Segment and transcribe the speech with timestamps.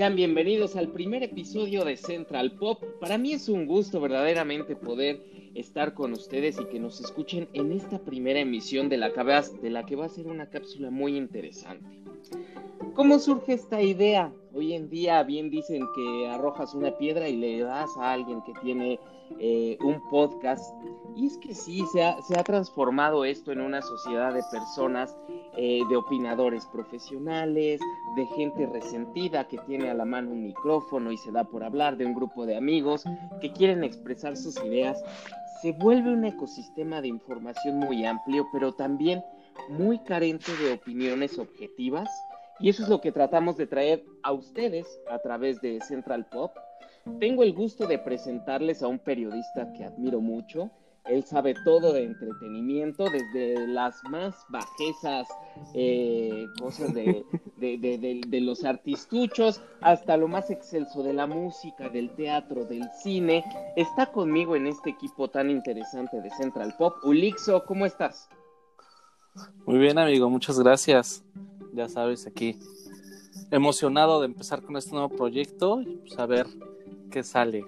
[0.00, 2.82] Sean bienvenidos al primer episodio de Central Pop.
[3.02, 5.22] Para mí es un gusto verdaderamente poder
[5.54, 9.84] estar con ustedes y que nos escuchen en esta primera emisión de la, de la
[9.84, 11.84] que va a ser una cápsula muy interesante.
[12.94, 14.32] ¿Cómo surge esta idea?
[14.54, 18.54] Hoy en día bien dicen que arrojas una piedra y le das a alguien que
[18.62, 18.98] tiene
[19.38, 20.74] eh, un podcast.
[21.14, 25.16] Y es que sí, se ha, se ha, transformado esto en una sociedad de personas,
[25.56, 27.80] eh, de opinadores profesionales,
[28.16, 31.96] de gente resentida que tiene a la mano un micrófono y se da por hablar,
[31.96, 33.04] de un grupo de amigos
[33.40, 35.02] que quieren expresar sus ideas.
[35.62, 39.22] Se vuelve un ecosistema de información muy amplio, pero también
[39.68, 42.08] muy carente de opiniones objetivas.
[42.58, 46.52] Y eso es lo que tratamos de traer a ustedes a través de Central Pop
[47.18, 50.70] tengo el gusto de presentarles a un periodista que admiro mucho.
[51.06, 55.28] Él sabe todo de entretenimiento, desde las más bajezas
[55.74, 57.24] eh, cosas de,
[57.56, 63.44] de, los artistuchos hasta lo más excelso de la música, del teatro, del cine.
[63.76, 66.96] Está conmigo en este equipo tan interesante de Central Pop.
[67.02, 68.28] Ulixo, ¿cómo estás?
[69.66, 71.24] Muy bien, amigo, muchas gracias.
[71.72, 72.58] Ya sabes, aquí
[73.50, 76.46] emocionado de empezar con este nuevo proyecto y pues a ver
[77.10, 77.64] que sale.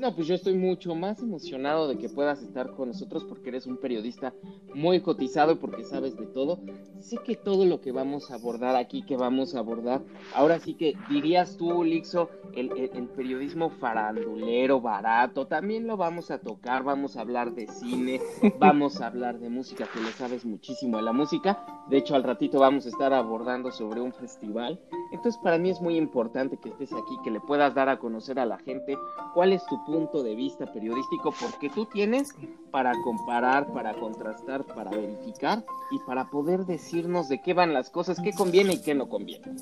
[0.00, 3.66] No, pues yo estoy mucho más emocionado de que puedas estar con nosotros porque eres
[3.66, 4.32] un periodista
[4.72, 6.60] muy cotizado y porque sabes de todo.
[7.00, 10.02] Sé que todo lo que vamos a abordar aquí, que vamos a abordar,
[10.34, 16.38] ahora sí que dirías tú, Lixo, el, el, periodismo farandulero, barato, también lo vamos a
[16.38, 18.20] tocar, vamos a hablar de cine,
[18.58, 21.64] vamos a hablar de música, que le sabes muchísimo de la música.
[21.88, 24.80] De hecho, al ratito vamos a estar abordando sobre un festival.
[25.10, 28.38] Entonces, para mí es muy importante que estés aquí, que le puedas dar a conocer
[28.38, 28.96] a la gente
[29.34, 32.34] cuál es tu punto de vista periodístico porque tú tienes
[32.70, 38.20] para comparar, para contrastar, para verificar y para poder decirnos de qué van las cosas,
[38.20, 39.56] qué conviene y qué no conviene.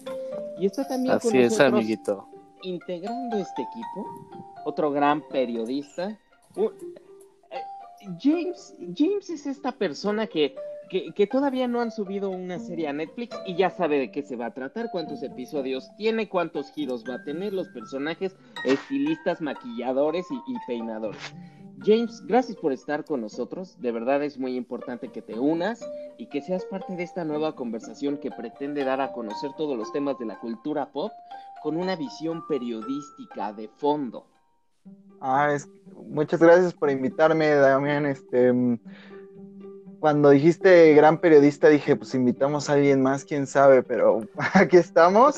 [0.59, 2.27] Y está también Así es, amiguito.
[2.63, 4.07] integrando este equipo,
[4.65, 6.19] otro gran periodista.
[6.57, 6.71] Eh,
[8.21, 10.55] James, James es esta persona que
[10.89, 14.37] que, todavía no han subido una serie a Netflix y ya sabe de qué se
[14.37, 20.27] va a tratar, cuántos episodios tiene, cuántos giros va a tener, los personajes, estilistas, maquilladores
[20.31, 21.21] y, peinadores.
[21.85, 23.81] James, gracias por estar con nosotros.
[23.81, 25.87] De verdad es muy importante que te unas
[26.17, 29.93] y que seas parte de esta nueva conversación que pretende dar a conocer todos los
[29.93, 31.13] temas de la cultura pop
[31.63, 34.27] con una visión periodística de fondo.
[35.21, 38.07] Ah, es, muchas gracias por invitarme, Damián.
[38.07, 38.53] Este,
[40.01, 44.21] cuando dijiste gran periodista dije, pues invitamos a alguien más, quién sabe, pero
[44.55, 45.37] aquí estamos.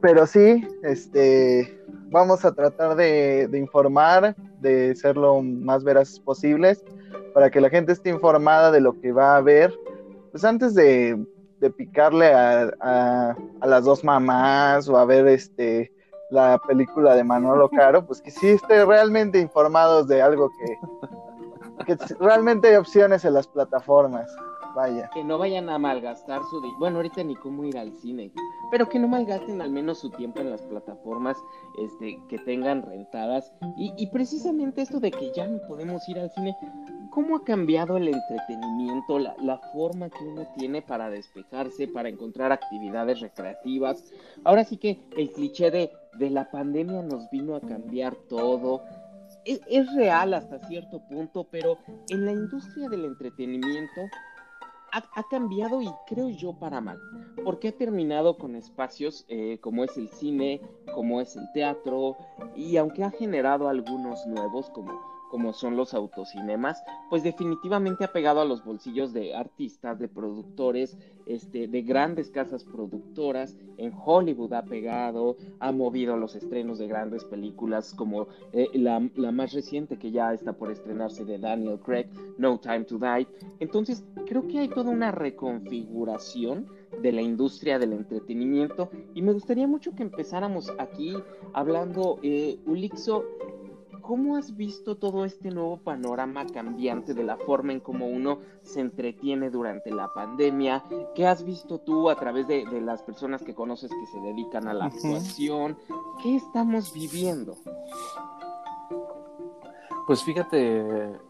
[0.00, 6.84] Pero sí, este, vamos a tratar de, informar, de ser lo más veraz posibles,
[7.34, 9.74] para que la gente esté informada de lo que va a ver.
[10.30, 11.18] Pues antes de,
[11.76, 15.92] picarle a, las dos mamás o a ver este
[16.30, 20.76] la película de Manolo Caro, pues que sí esté realmente informados de algo que,
[21.86, 24.30] que realmente hay opciones en las plataformas.
[24.74, 25.10] Vaya.
[25.12, 28.30] Que no vayan a malgastar su bueno, ahorita ni cómo ir al cine,
[28.70, 31.36] pero que no malgasten al menos su tiempo en las plataformas
[31.78, 33.52] este, que tengan rentadas.
[33.76, 36.56] Y, precisamente esto de que ya no podemos ir al cine,
[37.10, 42.52] ¿cómo ha cambiado el entretenimiento, la, la forma que uno tiene para despejarse, para encontrar
[42.52, 44.04] actividades recreativas?
[44.44, 48.82] Ahora sí que el cliché de, de la pandemia nos vino a cambiar todo
[49.48, 51.78] es, real hasta cierto punto, pero
[52.10, 54.02] en la industria del entretenimiento
[54.92, 56.98] ha, cambiado y creo yo para mal,
[57.44, 60.60] porque ha terminado con espacios eh, como es el cine,
[60.94, 62.16] como es el teatro,
[62.56, 68.40] y aunque ha generado algunos nuevos como como son los autocinemas, pues definitivamente ha pegado
[68.40, 70.96] a los bolsillos de artistas, de productores,
[71.26, 73.56] este, de grandes casas productoras.
[73.76, 79.52] En Hollywood ha pegado, ha movido los estrenos de grandes películas como eh, la, más
[79.52, 82.06] reciente que ya está por estrenarse de Daniel Craig,
[82.38, 83.26] No Time to Die.
[83.60, 86.66] Entonces, creo que hay toda una reconfiguración
[87.02, 91.14] de la industria del entretenimiento y me gustaría mucho que empezáramos aquí
[91.52, 93.24] hablando, eh, Ulixo,
[94.08, 98.80] ¿Cómo has visto todo este nuevo panorama cambiante de la forma en cómo uno se
[98.80, 100.82] entretiene durante la pandemia?
[101.14, 104.72] ¿Qué has visto tú a través de, las personas que conoces que se dedican a
[104.72, 105.76] la actuación?
[106.22, 107.54] ¿Qué estamos viviendo?
[110.06, 110.78] Pues fíjate,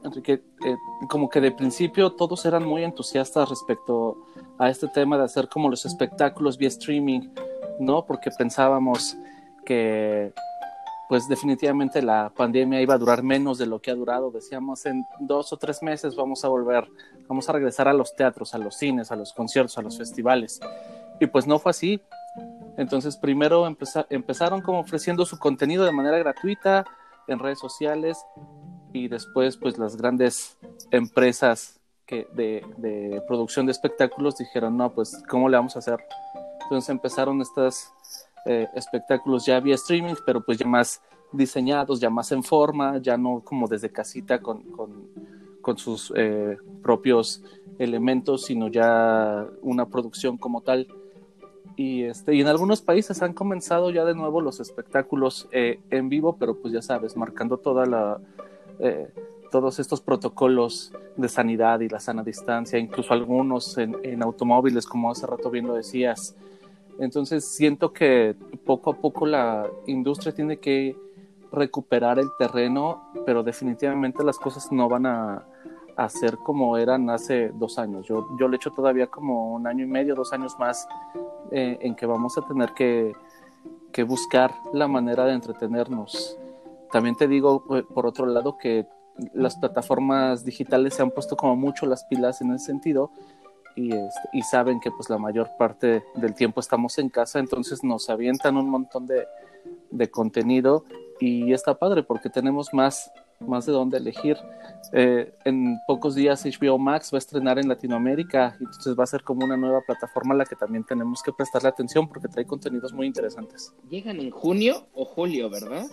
[0.04, 0.34] Enrique,
[0.64, 0.76] eh,
[1.08, 4.18] como que de principio todos eran muy entusiastas respecto
[4.56, 7.30] a este tema de hacer como los espectáculos vía streaming,
[7.80, 8.06] ¿no?
[8.06, 9.16] Porque pensábamos
[9.66, 10.32] que
[11.08, 14.30] pues definitivamente la pandemia iba a durar menos de lo que ha durado.
[14.30, 16.86] Decíamos, en dos o tres meses vamos a volver,
[17.26, 20.60] vamos a regresar a los teatros, a los cines, a los conciertos, a los festivales.
[21.18, 22.00] y pues no fue así.
[22.76, 23.66] Entonces primero
[24.10, 26.84] empezaron como ofreciendo su contenido de manera gratuita
[27.26, 28.24] en redes sociales
[28.92, 30.56] y después pues las grandes
[30.90, 35.98] empresas que de, de, producción de espectáculos dijeron no pues cómo le vamos a hacer
[36.62, 37.92] entonces empezaron estos
[38.50, 41.02] eh, espectáculos ya vía streaming pero pues ya más
[41.32, 44.62] diseñados ya más en forma ya no como desde casita con,
[45.62, 47.42] con, sus eh, propios
[47.78, 50.88] elementos sino ya una producción como tal
[51.76, 56.08] y, este, y en algunos países han comenzado ya de nuevo los espectáculos eh, en
[56.08, 58.18] vivo, pero pues ya sabes, marcando toda la,
[59.52, 65.10] todos estos protocolos de sanidad y la sana distancia, incluso algunos en, en, automóviles, como
[65.10, 66.34] hace rato bien lo decías.
[66.98, 68.34] Entonces siento que
[68.64, 70.96] poco a poco la industria tiene que
[71.52, 75.46] recuperar el terreno, pero definitivamente las cosas no van a,
[75.98, 78.06] a ser como eran hace dos años.
[78.06, 80.86] Yo, yo le echo todavía como un año y medio, dos años más
[81.50, 83.12] eh, en que vamos a tener que,
[83.92, 86.38] que, buscar la manera de entretenernos.
[86.92, 88.86] También te digo, eh, por otro lado, que
[89.32, 93.10] las plataformas digitales se han puesto como mucho las pilas en ese sentido
[93.78, 97.84] y, este, y saben que pues la mayor parte del tiempo estamos en casa, entonces
[97.84, 99.26] nos avientan un montón de,
[99.90, 100.84] de contenido
[101.20, 104.36] y está padre porque tenemos más más de dónde elegir.
[104.92, 109.22] Eh, en pocos días HBO Max va a estrenar en Latinoamérica, entonces va a ser
[109.22, 112.92] como una nueva plataforma a la que también tenemos que prestarle atención porque trae contenidos
[112.92, 113.74] muy interesantes.
[113.88, 115.86] Llegan en junio o julio, ¿verdad?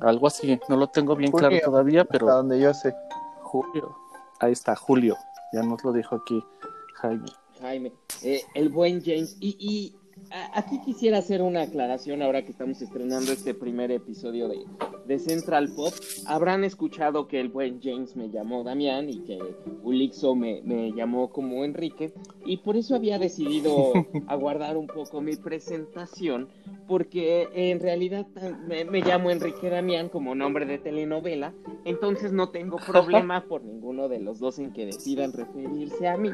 [0.00, 2.26] Algo así, no lo tengo bien claro todavía, pero...
[2.26, 2.94] Hasta donde yo sé.
[3.42, 3.96] Julio,
[4.40, 5.16] ahí está, julio,
[5.52, 6.42] ya nos lo dijo aquí
[6.94, 7.26] Jaime.
[7.60, 7.92] Jaime,
[8.22, 9.96] eh, el buen James, y, y
[10.52, 14.64] aquí quisiera hacer una aclaración ahora que estamos estrenando este primer episodio de,
[15.06, 15.92] de, Central Pop.
[16.26, 19.38] Habrán escuchado que el buen James me llamó Damián y que
[19.82, 22.12] Ulixo me, me llamó como Enrique.
[22.44, 23.92] Y por eso había decidido
[24.26, 26.48] aguardar un poco mi presentación,
[26.86, 28.26] porque en realidad
[28.66, 31.54] me, me, llamo Enrique Damián como nombre de telenovela.
[31.84, 36.30] Entonces no tengo problema por ninguno de los dos en que decidan referirse a mí.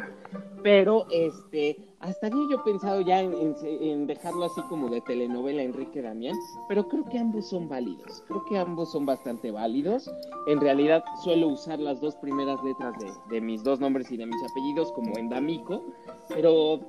[0.63, 6.35] Pero este hasta había yo pensado ya en, dejarlo así como de telenovela Enrique Damián,
[6.67, 10.11] pero creo que ambos son válidos, creo que ambos son bastante válidos.
[10.47, 12.95] En realidad suelo usar las dos primeras letras
[13.29, 15.85] de, mis dos nombres y de mis apellidos como endamico,
[16.31, 16.81] pero eh,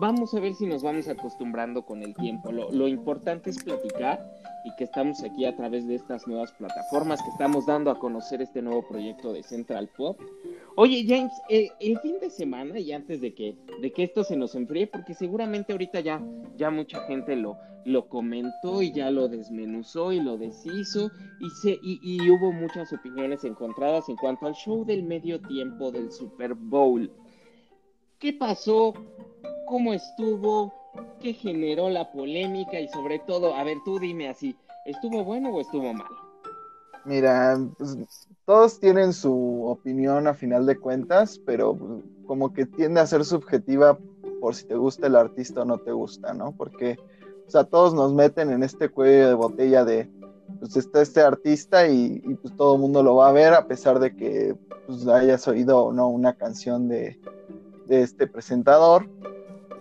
[0.00, 2.52] vamos a ver si nos vamos acostumbrando con el tiempo.
[2.52, 4.20] Lo, lo importante es platicar
[4.64, 8.40] y que estamos aquí a través de estas nuevas plataformas que estamos dando a conocer
[8.42, 10.20] este nuevo proyecto de Central Pop.
[10.76, 14.36] Oye, James, eh, el fin de semana y antes de que, de que esto se
[14.36, 16.22] nos enfríe, porque seguramente ahorita ya,
[16.56, 21.10] ya mucha gente lo, lo comentó y ya lo desmenuzó y lo deshizo
[21.40, 25.90] y, se, y, y hubo muchas opiniones encontradas en cuanto al show del medio tiempo
[25.90, 27.12] del Super Bowl.
[28.18, 28.94] ¿Qué pasó?
[29.66, 30.72] ¿Cómo estuvo?
[31.20, 32.80] ¿Qué generó la polémica?
[32.80, 36.16] Y sobre todo, a ver, tú dime así, ¿estuvo bueno o estuvo malo?
[37.04, 41.76] Mira, pues, todos tienen su opinión a final de cuentas, pero
[42.26, 43.98] como que tiende a ser subjetiva
[44.40, 46.52] por si te gusta el artista o no te gusta, ¿no?
[46.52, 46.98] Porque,
[47.46, 50.10] o sea, todos nos meten en este cuello de botella de,
[50.58, 54.00] pues está este artista y, pues todo el mundo lo va a ver a pesar
[54.00, 54.56] de que
[54.86, 57.18] pues hayas oído o no una canción de,
[57.86, 59.08] de este presentador.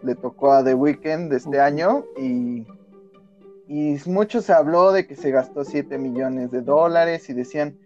[0.03, 2.65] Le tocó a The Weeknd de este año y
[3.73, 7.77] y mucho se habló de que se gastó 7 millones de dólares y decían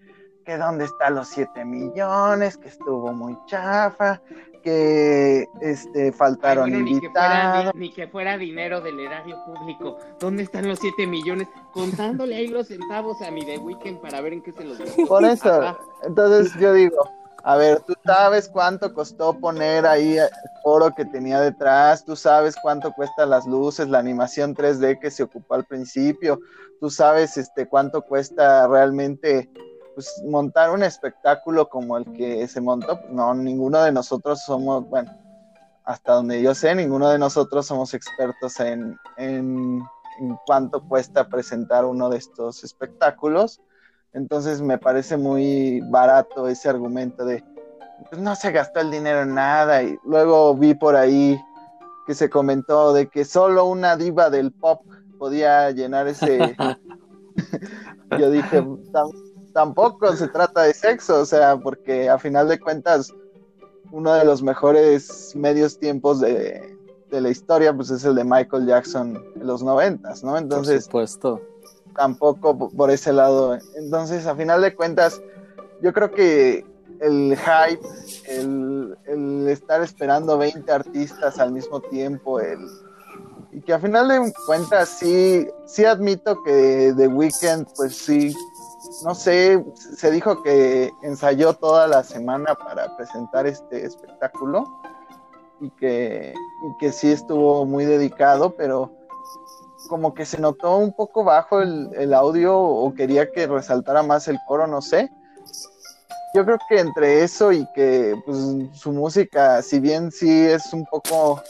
[0.45, 4.21] que dónde están los 7 millones, que estuvo muy chafa,
[4.63, 7.73] que este faltaron invitados.
[7.75, 9.97] Ni que, fuera, dinero del erario público.
[10.19, 11.47] ¿Dónde están los 7 millones?
[11.73, 15.05] Contándole ahí los centavos a mi de weekend para ver en qué se los gastó.
[15.07, 17.09] Por eso, entonces yo digo,
[17.43, 20.29] a ver, tú sabes cuánto costó poner ahí el
[20.63, 25.21] oro que tenía detrás, tú sabes cuánto cuesta las luces, la animación 3D que se
[25.21, 26.39] ocupó al principio,
[26.79, 29.47] tú sabes este cuánto cuesta realmente
[29.95, 32.99] pues, montar un espectáculo como el que se montó.
[33.09, 35.11] No, ninguno de nosotros somos, bueno,
[35.83, 39.81] hasta donde yo sé, ninguno de nosotros somos expertos en, en,
[40.19, 43.61] en cuánto cuesta presentar uno de estos espectáculos
[44.15, 47.43] entonces me parece muy barato ese argumento de
[48.09, 49.83] pues no se gastó el dinero en nada.
[49.83, 51.37] Y luego vi por ahí
[52.07, 54.81] que se comentó de que solo una diva del pop
[55.19, 56.55] podía llenar ese.
[58.17, 58.63] Yo dije,
[59.55, 63.11] tampoco se trata de sexo, o sea, porque a final de cuentas,
[63.91, 66.77] uno de los mejores medios tiempos de,
[67.09, 70.37] de la historia, pues es el de Michael Jackson en los noventas, ¿no?
[70.37, 70.87] Entonces.
[70.87, 71.41] Por supuesto
[71.95, 73.57] tampoco por ese lado.
[73.75, 75.21] Entonces, a final de cuentas,
[75.81, 76.65] yo creo que
[76.99, 77.87] el hype,
[78.27, 82.59] el, el, estar esperando 20 artistas al mismo tiempo, el,
[83.51, 88.35] y que a final de cuentas sí, sí admito que The Weeknd, pues sí,
[89.03, 94.65] no sé, se dijo que ensayó toda la semana para presentar este espectáculo
[95.59, 98.91] y que, y que sí estuvo muy dedicado, pero
[99.89, 104.27] como que se notó un poco bajo el, el audio o quería que resaltara más
[104.27, 105.11] el coro, no sé.
[106.33, 108.37] Yo creo que entre eso y que pues,
[108.73, 111.41] su música, si bien sí es un poco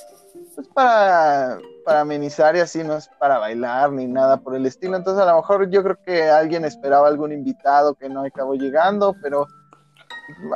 [0.53, 4.97] pues para, para amenizar y así, no es para bailar ni nada por el estilo.
[4.97, 9.15] Entonces a lo mejor yo creo que alguien esperaba algún invitado que no acabó llegando,
[9.21, 9.47] pero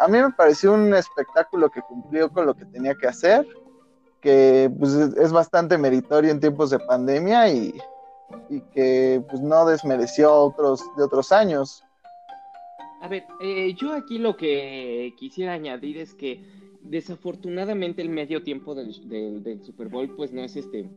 [0.01, 3.47] a mí me pareció un espectáculo que cumplió con lo que tenía que hacer,
[4.21, 7.79] que pues es bastante meritorio en tiempos de pandemia y,
[8.49, 11.83] y que pues no desmereció otros de otros años.
[13.01, 16.43] A ver, eh, yo aquí lo que quisiera añadir es que
[16.81, 18.93] desafortunadamente el medio tiempo del,
[19.63, 20.89] Super Bowl pues no es este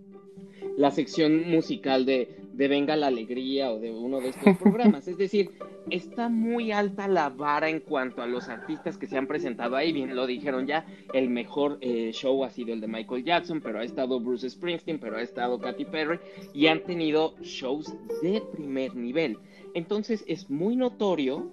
[0.77, 5.07] la sección musical de, de, Venga la Alegría o de uno de estos programas.
[5.09, 5.51] Es decir,
[5.91, 9.93] está muy alta la vara en cuanto a los artistas que se han presentado ahí.
[9.93, 13.81] Bien, lo dijeron ya, el mejor eh, show ha sido el de Michael Jackson, pero
[13.81, 16.19] ha estado Bruce Springsteen, pero ha estado Katy Perry
[16.55, 19.39] y han tenido shows de primer nivel.
[19.75, 21.51] Entonces es muy notorio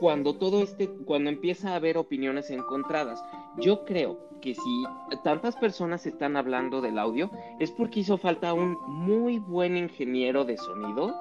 [0.00, 3.22] cuando todo este, cuando empieza a haber opiniones encontradas.
[3.58, 4.84] Yo creo que si
[5.22, 10.58] tantas personas están hablando del audio, es porque hizo falta un muy buen ingeniero de
[10.58, 11.14] sonido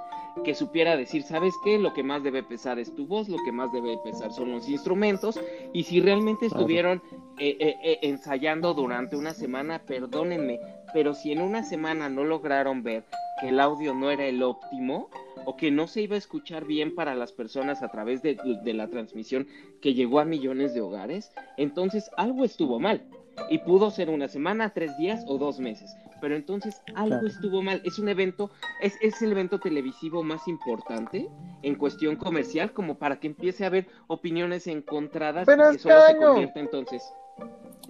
[0.43, 1.79] que supiera decir, ¿sabes qué?
[1.79, 4.67] Lo que más debe pesar es tu voz, lo que más debe pesar son los
[4.67, 5.39] instrumentos,
[5.71, 7.01] y si realmente estuvieron
[7.39, 10.59] eh, eh, eh, ensayando durante una semana, perdónenme,
[10.93, 13.05] pero si en una semana no lograron ver
[13.39, 15.09] que el audio no era el óptimo,
[15.45, 18.87] o que no se iba a escuchar bien para las personas a través de, la
[18.87, 19.47] transmisión
[19.83, 23.03] que llegó a millones de hogares, entonces algo estuvo mal.
[23.49, 25.93] Y pudo ser una semana, tres días o dos meses.
[26.21, 27.81] Pero entonces algo estuvo mal.
[27.83, 28.49] Es un evento,
[28.81, 31.29] es, es el evento televisivo más importante
[31.63, 36.01] en cuestión comercial, como para que empiece a haber opiniones encontradas Pero y que solo
[36.07, 37.03] se convierta entonces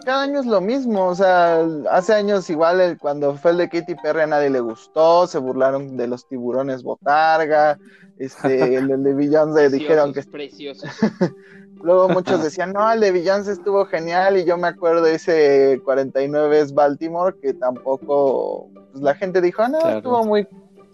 [0.05, 3.95] cada año es lo mismo, o sea, hace años igual cuando fue el de Katy
[3.95, 7.77] Perry a nadie le gustó, se burlaron de los tiburones botarga,
[8.17, 10.87] este, el, de Beyoncé dijeron que es precioso.
[11.81, 15.81] Luego muchos decían, no, el de Beyoncé estuvo genial y yo me acuerdo de ese
[15.83, 20.47] 49 es Baltimore que tampoco, pues la gente dijo, no, estuvo muy,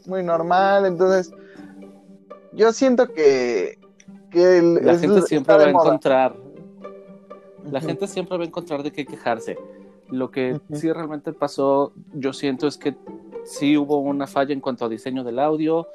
[0.06, 1.32] muy normal, entonces
[2.54, 3.78] yo siento que,
[4.32, 6.36] que la gente siempre va a encontrar
[7.72, 9.58] la gente siempre va a encontrar de qué quejarse.
[10.10, 12.96] Lo que sí realmente pasó, yo siento, es que
[13.44, 15.88] sí hubo una falla en cuanto a diseño del audio.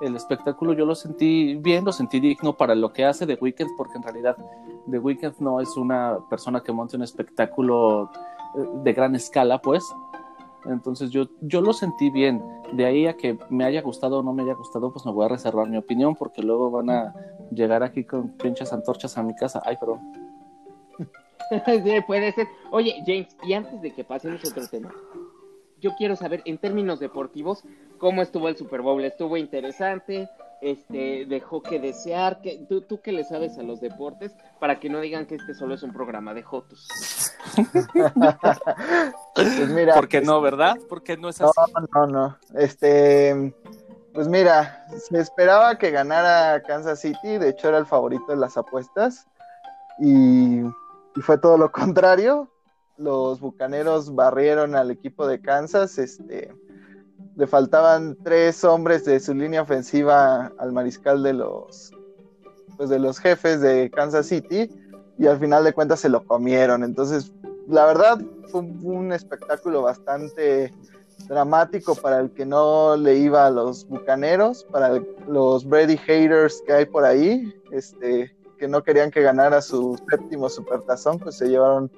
[0.00, 3.76] El espectáculo yo lo sentí bien, lo sentí digno para lo que hace The Weeknd,
[3.76, 4.36] porque en realidad
[4.90, 8.10] The Weeknd no es una persona que monte un espectáculo
[8.56, 9.84] eh, de gran escala, pues.
[10.66, 12.42] Entonces yo, yo lo sentí bien.
[12.72, 15.24] De ahí a que me haya gustado o no me haya gustado, pues me voy
[15.24, 17.14] a reservar mi opinión, porque luego van a
[17.50, 19.62] llegar aquí con pinches antorchas a mi casa.
[19.64, 20.00] Ay, perdón.
[22.06, 22.48] puede ser.
[22.70, 24.92] Oye, James, y antes de que pasemos a otro tema,
[25.86, 27.62] yo quiero saber, en términos deportivos,
[27.98, 29.04] cómo estuvo el Super Bowl.
[29.04, 30.28] ¿Estuvo interesante?
[30.60, 32.40] Este, dejó que desear.
[32.40, 34.34] que ¿tú, ¿Tú qué le sabes a los deportes?
[34.58, 36.88] Para que no digan que este solo es un programa de Jotos.
[39.34, 39.94] pues mira.
[39.94, 40.76] Porque no, ¿verdad?
[40.88, 41.52] Porque no es así.
[41.94, 42.38] No, no, no.
[42.54, 43.54] Este.
[44.12, 48.56] Pues mira, se esperaba que ganara Kansas City, de hecho era el favorito de las
[48.56, 49.26] apuestas.
[50.00, 50.62] Y
[51.16, 52.48] y fue todo lo contrario.
[52.98, 55.98] Los bucaneros barrieron al equipo de Kansas.
[55.98, 56.52] Este,
[57.36, 61.92] le faltaban tres hombres de su línea ofensiva al mariscal de los,
[62.76, 64.70] pues de los jefes de Kansas City.
[65.18, 66.84] Y al final de cuentas se lo comieron.
[66.84, 67.32] Entonces,
[67.68, 68.18] la verdad,
[68.50, 70.72] fue un espectáculo bastante
[71.28, 76.72] dramático para el que no le iba a los bucaneros, para los Brady haters que
[76.72, 77.52] hay por ahí.
[77.72, 81.90] Este, que no querían que ganara su séptimo supertazón, pues se llevaron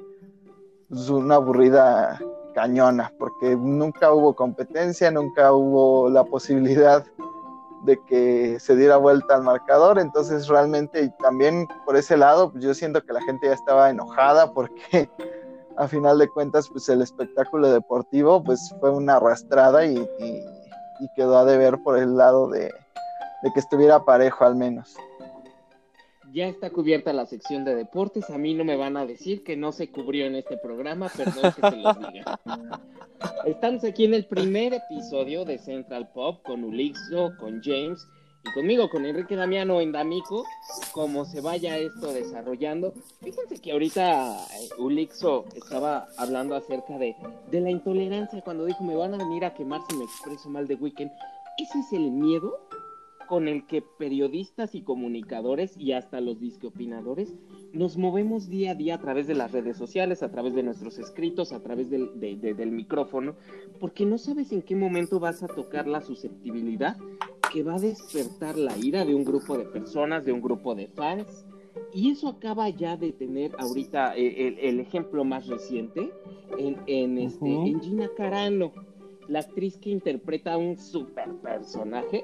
[0.89, 2.21] pues, una aburrida
[2.55, 7.05] cañona, porque nunca hubo competencia, nunca hubo la posibilidad
[7.85, 12.75] de que se diera vuelta al marcador, entonces realmente también por ese lado, pues yo
[12.75, 15.09] siento que la gente ya estaba enojada porque
[15.77, 20.07] a final de cuentas, pues el espectáculo deportivo pues fue una arrastrada y,
[21.15, 22.73] quedó a deber por el lado de
[23.55, 24.97] que estuviera parejo al menos
[26.33, 28.31] ya está cubierta la sección de deportes.
[28.31, 31.53] A mí no me van a decir que no se cubrió en este programa, perdón
[31.55, 32.41] que se los diga.
[33.45, 38.07] Estamos aquí en el primer episodio de Central Pop con Ulixo, con James
[38.45, 40.45] y conmigo, con Enrique Damiano en D'Amico,
[40.93, 42.95] cómo se vaya esto desarrollando.
[43.21, 47.17] Fíjense que ahorita eh, Ulixo estaba hablando acerca de,
[47.51, 50.69] de la intolerancia cuando dijo me van a venir a quemar si me expreso mal
[50.69, 51.11] de Weekend.
[51.59, 52.68] Ese es el miedo
[53.29, 57.35] con el que periodistas y comunicadores y hasta los disqueopinadores
[57.73, 60.99] nos movemos día a día a través de las redes sociales, a través de nuestros
[60.99, 63.37] escritos, a través del, del micrófono,
[63.79, 66.97] porque no sabes en qué momento vas a tocar la susceptibilidad
[67.53, 70.89] que va a despertar la ira de un grupo de personas, de un grupo de
[70.89, 71.45] fans.
[71.93, 76.11] Y eso acaba ya de tener ahorita eh, el, ejemplo más reciente
[76.59, 78.73] en, en, este, en Gina Carano,
[79.29, 82.23] la actriz que interpreta a un super personaje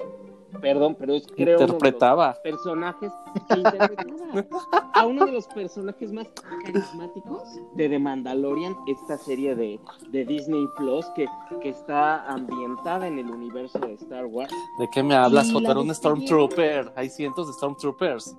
[0.61, 2.35] Perdón, pero es creo interpretaba.
[2.43, 3.11] Uno de los personajes
[3.47, 6.27] que interpretaba a uno de los personajes más
[6.65, 7.43] carismáticos
[7.75, 11.27] de The Mandalorian, esta serie de, de Disney Plus que,
[11.61, 14.51] que está ambientada en el universo de Star Wars.
[14.79, 15.51] ¿De qué me hablas?
[15.51, 16.91] Fotar un Stormtrooper.
[16.95, 18.35] Hay cientos de Stormtroopers.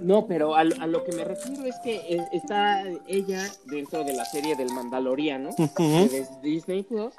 [0.00, 4.56] No, pero a, lo que me refiero es que está ella dentro de la serie
[4.56, 7.14] del Mandaloriano de Disney Plus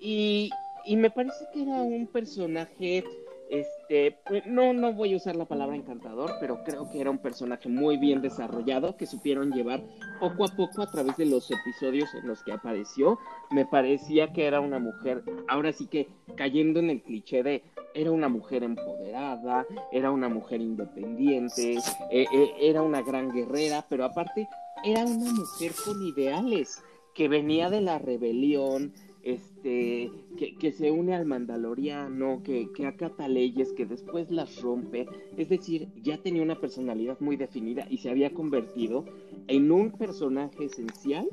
[0.00, 0.50] y,
[0.84, 3.04] y me parece que era un personaje,
[3.48, 7.18] este, pues, no, no voy a usar la palabra encantador, pero creo que era un
[7.18, 9.82] personaje muy bien desarrollado, que supieron llevar
[10.20, 13.18] poco a poco a través de los episodios en los que apareció.
[13.50, 18.10] Me parecía que era una mujer, ahora sí que cayendo en el cliché de era
[18.12, 21.78] una mujer empoderada, era una mujer independiente,
[22.10, 24.48] eh, eh, era una gran guerrera, pero aparte
[24.84, 26.82] era una mujer con ideales
[27.14, 33.72] que venía de la rebelión, este, que, se une al mandaloriano, que, que acata leyes,
[33.72, 35.06] que después las rompe.
[35.36, 39.04] Es decir, ya tenía una personalidad muy definida y se había convertido
[39.46, 41.28] en un personaje esencial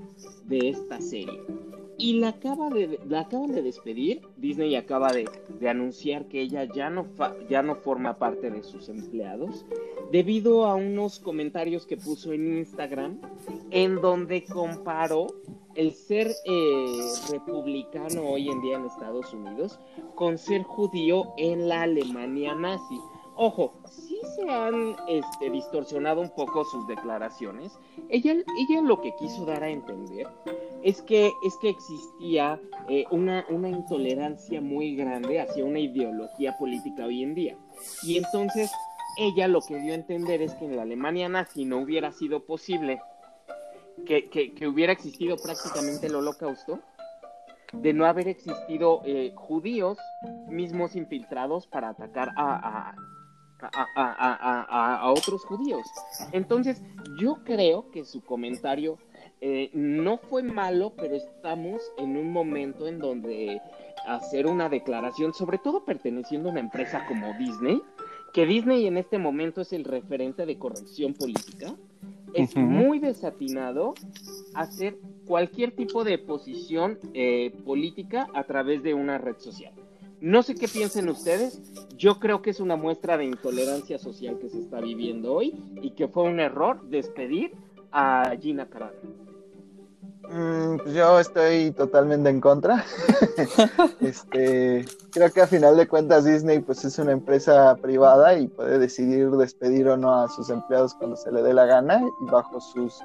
[0.46, 1.42] de esta serie.
[1.98, 5.28] Y la, acaban de despedir, Disney acaba de,
[5.60, 7.08] de anunciar que ella ya no,
[7.50, 9.66] ya no forma parte de sus empleados,
[10.12, 13.20] debido a unos comentarios que puso en Instagram,
[13.72, 15.28] en donde comparó
[15.78, 19.80] el ser eh, republicano hoy en día en Estados Unidos
[20.16, 23.00] con ser judío en la Alemania nazi.
[23.40, 27.78] Ojo, sí se han este, distorsionado un poco sus declaraciones.
[28.10, 30.28] Ella, ella lo que quiso dar a entender
[30.84, 37.06] es que, es que existía eh, una, una intolerancia muy grande hacia una ideología política
[37.06, 37.58] hoy en día.
[38.04, 38.72] Y entonces
[39.18, 42.44] ella lo que dio a entender es que en la Alemania nazi no hubiera sido
[42.46, 43.02] posible
[44.06, 46.80] que, hubiera existido prácticamente el holocausto,
[47.74, 49.98] de no haber existido eh, judíos
[50.48, 52.96] mismos infiltrados para atacar a,
[55.04, 55.88] otros judíos.
[56.32, 56.82] Entonces,
[57.20, 58.98] yo creo que su comentario
[59.42, 63.62] eh, no fue malo, pero estamos en un momento en donde
[64.08, 67.82] hacer una declaración, sobre todo perteneciendo a una empresa como Disney,
[68.34, 71.76] que Disney en este momento es el referente de corrección política,
[72.34, 73.94] es muy desatinado
[74.54, 79.74] hacer cualquier tipo de posición eh, política a través de una red social.
[80.20, 81.62] No sé qué piensen ustedes,
[81.96, 85.92] yo creo que es una muestra de intolerancia social que se está viviendo hoy y
[85.92, 87.56] que fue un error despedir
[87.92, 89.28] a Gina Carano.
[90.30, 92.84] Mm, pues yo estoy totalmente en contra.
[94.02, 98.80] este, creo que a final de cuentas Disney pues es una empresa privada y puede
[98.80, 102.60] decidir despedir o no a sus empleados cuando se le dé la gana y bajo
[102.60, 103.02] sus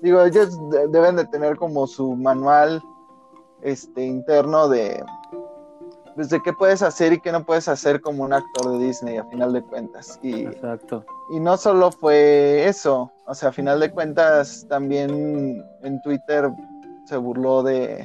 [0.00, 0.58] digo, ellos
[0.90, 2.82] deben de tener como su manual
[3.62, 5.04] este interno de
[6.18, 9.18] pues, de qué puedes hacer y qué no puedes hacer como un actor de Disney
[9.18, 10.18] a final de cuentas.
[10.20, 11.04] Y, Exacto.
[11.30, 16.50] Y no solo fue eso, o sea, a final de cuentas también en Twitter
[17.04, 18.04] se burló de,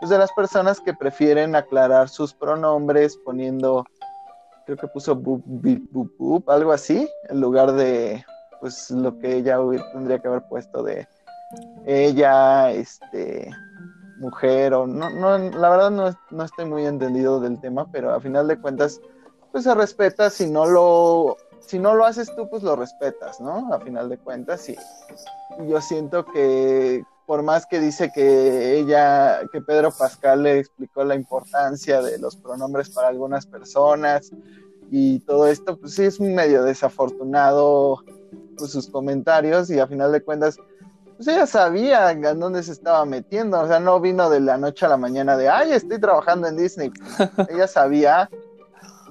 [0.00, 3.84] pues, de las personas que prefieren aclarar sus pronombres poniendo,
[4.66, 8.24] creo que puso bup, algo así, en lugar de
[8.60, 9.58] pues lo que ella
[9.92, 11.06] tendría que haber puesto de
[11.86, 13.48] ella, este,
[14.22, 18.20] mujer o no, no la verdad no, no estoy muy entendido del tema, pero a
[18.20, 19.00] final de cuentas,
[19.50, 23.74] pues se respeta si no lo, si no lo haces tú, pues lo respetas, ¿no?
[23.74, 24.76] A final de cuentas, y
[25.68, 31.14] yo siento que por más que dice que ella, que Pedro Pascal le explicó la
[31.14, 34.30] importancia de los pronombres para algunas personas
[34.90, 38.02] y todo esto, pues sí es medio desafortunado
[38.56, 40.58] pues, sus comentarios y a final de cuentas
[41.16, 44.86] pues ella sabía en dónde se estaba metiendo, o sea, no vino de la noche
[44.86, 46.90] a la mañana de, ay, estoy trabajando en Disney.
[47.48, 48.28] ella sabía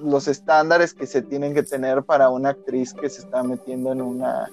[0.00, 4.02] los estándares que se tienen que tener para una actriz que se está metiendo en
[4.02, 4.50] una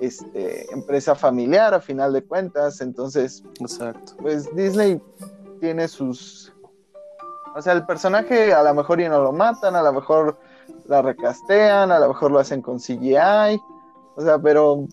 [0.00, 4.12] este, empresa familiar a final de cuentas, entonces, Exacto.
[4.20, 5.00] pues Disney
[5.60, 6.52] tiene sus
[7.54, 10.38] O sea, el personaje a lo mejor y no lo matan, a lo mejor
[10.86, 13.60] la recastean, a lo mejor lo hacen con CGI.
[14.16, 14.86] O sea, pero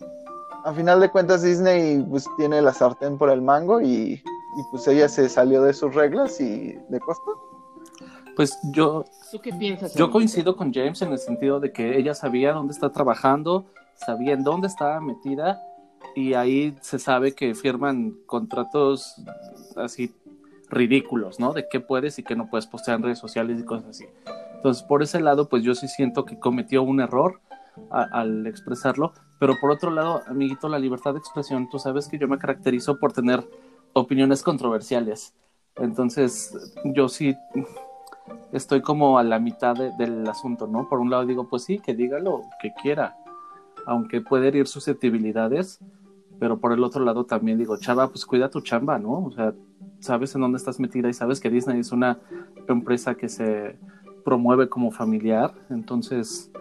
[0.67, 4.88] a final de cuentas Disney pues tiene la sartén por el mango y, y pues
[4.88, 7.43] ella se salió de sus reglas y de costo.
[8.36, 9.93] Pues yo, ¿Tú qué piensas?
[9.95, 14.34] yo coincido con James en el sentido de que ella sabía dónde está trabajando, sabía
[14.34, 15.60] en dónde estaba metida
[16.15, 19.15] y ahí se sabe que firman contratos
[19.75, 20.13] así
[20.69, 21.53] ridículos, ¿no?
[21.53, 24.06] De qué puedes y qué no puedes postear en redes sociales y cosas así.
[24.56, 27.39] Entonces, por ese lado, pues yo sí siento que cometió un error
[27.89, 32.17] a- al expresarlo, pero por otro lado, amiguito, la libertad de expresión, tú sabes que
[32.17, 33.47] yo me caracterizo por tener
[33.93, 35.34] opiniones controversiales.
[35.76, 36.54] Entonces,
[36.86, 37.36] yo sí
[38.52, 40.88] estoy como a la mitad de- del asunto, ¿no?
[40.89, 43.15] Por un lado digo, pues sí, que diga lo que quiera,
[43.86, 45.80] aunque puede herir susceptibilidades,
[46.39, 49.26] pero por el otro lado también digo, chava, pues cuida tu chamba, ¿no?
[49.26, 49.54] O sea,
[50.00, 52.19] sabes en dónde estás metida y sabes que Disney es una
[52.67, 53.78] empresa que se
[54.23, 56.52] promueve como familiar, entonces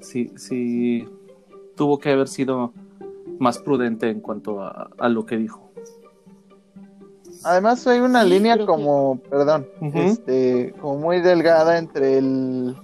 [0.00, 1.08] sí, sí
[1.76, 2.72] tuvo que haber sido
[3.38, 5.70] más prudente en cuanto a, a lo que dijo.
[7.44, 12.76] Además hay una Sí, línea que- como, perdón, este, como muy delgada entre el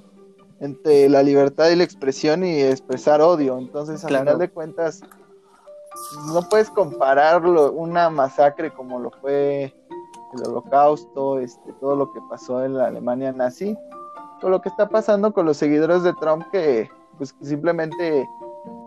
[0.60, 3.56] entre la libertad y la expresión y expresar odio.
[3.58, 4.24] Entonces, al Claro.
[4.24, 5.00] final de cuentas,
[6.34, 9.72] no puedes compararlo una masacre como lo fue
[10.34, 13.76] el holocausto, este, todo lo que pasó en la Alemania nazi,
[14.40, 18.28] con lo que está pasando con los seguidores de Trump que pues que simplemente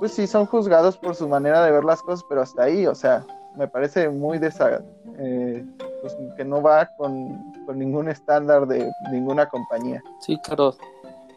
[0.02, 2.96] pues sí son juzgados por su manera de ver las cosas, pero hasta ahí, o
[2.96, 3.24] sea,
[3.56, 4.84] me parece muy desa
[5.20, 5.64] eh,
[6.02, 10.02] pues, que no va con, con ningún estándar de ninguna compañía.
[10.20, 10.76] Sí, claro.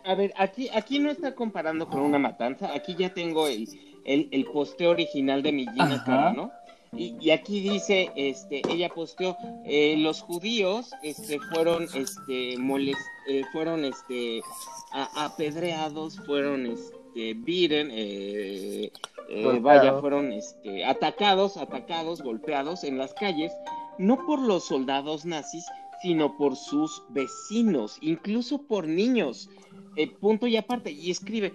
[0.07, 2.73] A ver, aquí, aquí no está comparando con una matanza.
[2.75, 3.69] Aquí ya tengo el,
[4.07, 6.03] el, el posteo original de mi Gina.
[6.03, 6.51] Carano.
[6.93, 13.43] Y, y aquí dice, este, ella posteó, eh, los judíos, este, fueron, este, molest, eh,
[13.53, 14.41] fueron, este,
[14.93, 18.91] a- apedreados, fueron, este, beaten, eh,
[19.29, 19.63] eh, Golpeados.
[19.63, 23.53] vaya, fueron, este, atacados, atacados, golpeados en las calles,
[23.99, 25.65] no por los soldados nazis,
[26.03, 29.49] sino por sus vecinos, incluso por niños.
[29.97, 31.55] Eh, punto y aparte, y escribe,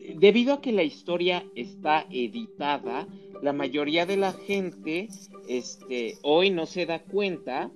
[0.00, 3.08] eh, debido a que la historia está editada,
[3.42, 5.08] la mayoría de la gente
[5.48, 7.70] este, hoy no se da cuenta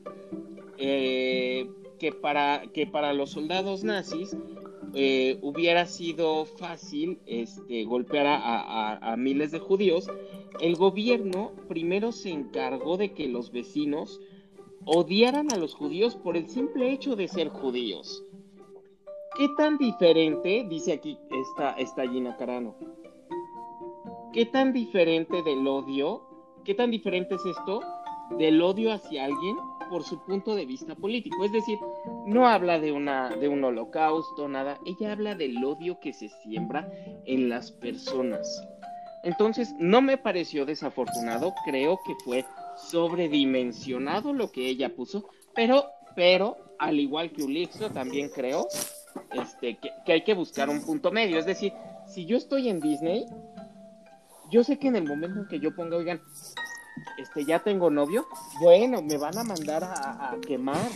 [0.78, 4.36] eh, que, para, que para los soldados nazis
[4.94, 10.06] eh, hubiera sido fácil este, golpear a, a- a miles de judíos.
[10.60, 14.20] El gobierno primero se encargó de que los vecinos
[14.86, 18.22] odiaran a los judíos por el simple hecho de ser judíos.
[19.36, 22.76] ¿Qué tan diferente, dice aquí esta, esta Gina Carano,
[24.32, 26.22] qué tan diferente del odio,
[26.64, 27.80] qué tan diferente es esto
[28.38, 29.56] del odio hacia alguien
[29.88, 31.44] por su punto de vista político?
[31.44, 31.78] Es decir,
[32.26, 36.90] no habla de, una, de un holocausto, nada, ella habla del odio que se siembra
[37.24, 38.66] en las personas.
[39.22, 42.44] Entonces, no me pareció desafortunado, creo que fue
[42.76, 48.66] sobredimensionado lo que ella puso, pero, pero, al igual que Ulixo, también creo
[49.32, 51.38] este, que, que hay que buscar un punto medio.
[51.38, 51.72] Es decir,
[52.06, 53.24] si yo estoy en Disney,
[54.50, 56.20] yo sé que en el momento en que yo ponga, oigan,
[57.18, 58.26] este, ya tengo novio,
[58.60, 60.88] bueno, me van a mandar a, quemar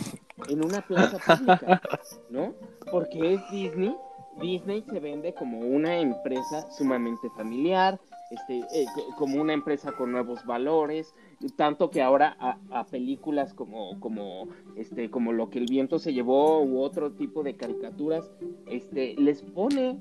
[0.47, 1.81] en una plaza pública,
[2.29, 2.53] ¿no?
[2.91, 3.95] Porque es Disney,
[4.41, 7.99] Disney se vende como una empresa sumamente familiar,
[8.31, 11.13] este, eh, co- como una empresa con nuevos valores,
[11.55, 16.13] tanto que ahora a, a películas como, como, este, como lo que el viento se
[16.13, 18.29] llevó u otro tipo de caricaturas,
[18.67, 19.99] este, les pone,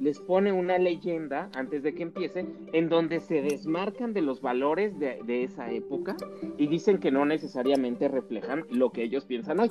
[0.00, 4.98] les pone una leyenda antes de que empiece, en donde se desmarcan de los valores
[4.98, 6.16] de, esa época
[6.58, 9.70] y dicen que no necesariamente reflejan lo que ellos piensan hoy.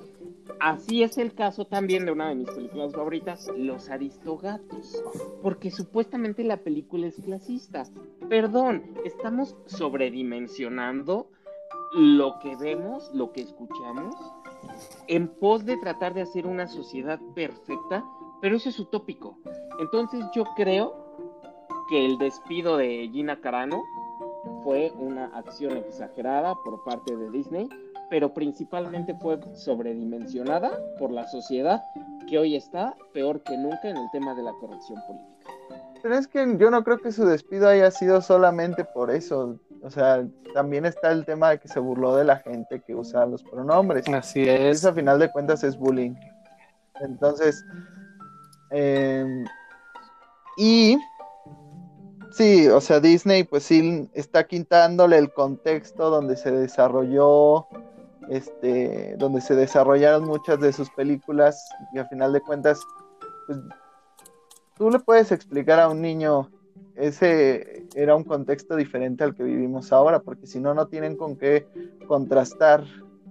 [0.59, 5.03] Así es el caso también de una de mis películas favoritas, Los Aristogatos,
[5.41, 7.83] porque supuestamente la película es clasista.
[8.29, 11.29] Perdón, estamos sobredimensionando
[11.93, 14.15] lo que vemos, lo que escuchamos,
[15.07, 18.05] en pos de tratar de hacer una sociedad perfecta,
[18.41, 19.37] pero eso es utópico.
[19.79, 20.93] Entonces yo creo
[21.89, 23.81] que el despido de Gina Carano
[24.63, 27.67] fue una acción exagerada por parte de Disney,
[28.09, 31.81] pero principalmente fue sobredimensionada por la sociedad
[32.27, 35.29] que hoy está peor que nunca en el tema de la corrección política.
[36.01, 39.59] Pero es que yo no creo que su despido haya sido solamente por eso.
[39.81, 43.25] O sea, también está el tema de que se burló de la gente que usa
[43.25, 44.07] los pronombres.
[44.09, 44.85] Así Eso es.
[44.85, 46.15] a final de cuentas es bullying.
[47.01, 47.65] Entonces,
[48.71, 49.43] eh,
[50.57, 50.97] y
[52.31, 57.67] sí, o sea, Disney pues sí está quitándole el contexto donde se desarrolló
[58.29, 62.79] este, donde se desarrollaron muchas de sus películas y a final de cuentas,
[63.47, 63.59] pues,
[64.77, 66.49] tú le puedes explicar a un niño,
[66.95, 71.35] ese era un contexto diferente al que vivimos ahora, porque si no, no tienen con
[71.35, 71.65] qué
[72.07, 72.85] contrastar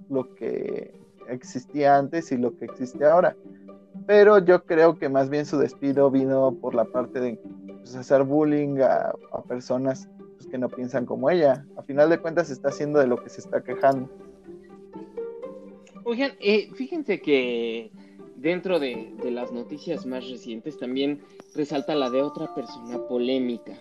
[0.09, 0.92] lo que
[1.29, 3.37] existía antes y lo que existe ahora.
[4.09, 8.23] Pero yo creo que más bien su despido vino por la parte de pues, hacer
[8.23, 9.12] bullying a,
[9.47, 11.66] personas pues, que no piensan como ella.
[11.77, 14.09] A final de cuentas está haciendo de lo que se está quejando.
[16.05, 17.90] Oigan, eh, fíjense que
[18.37, 21.21] dentro de, las noticias más recientes también
[21.55, 23.75] resalta la de otra persona polémica,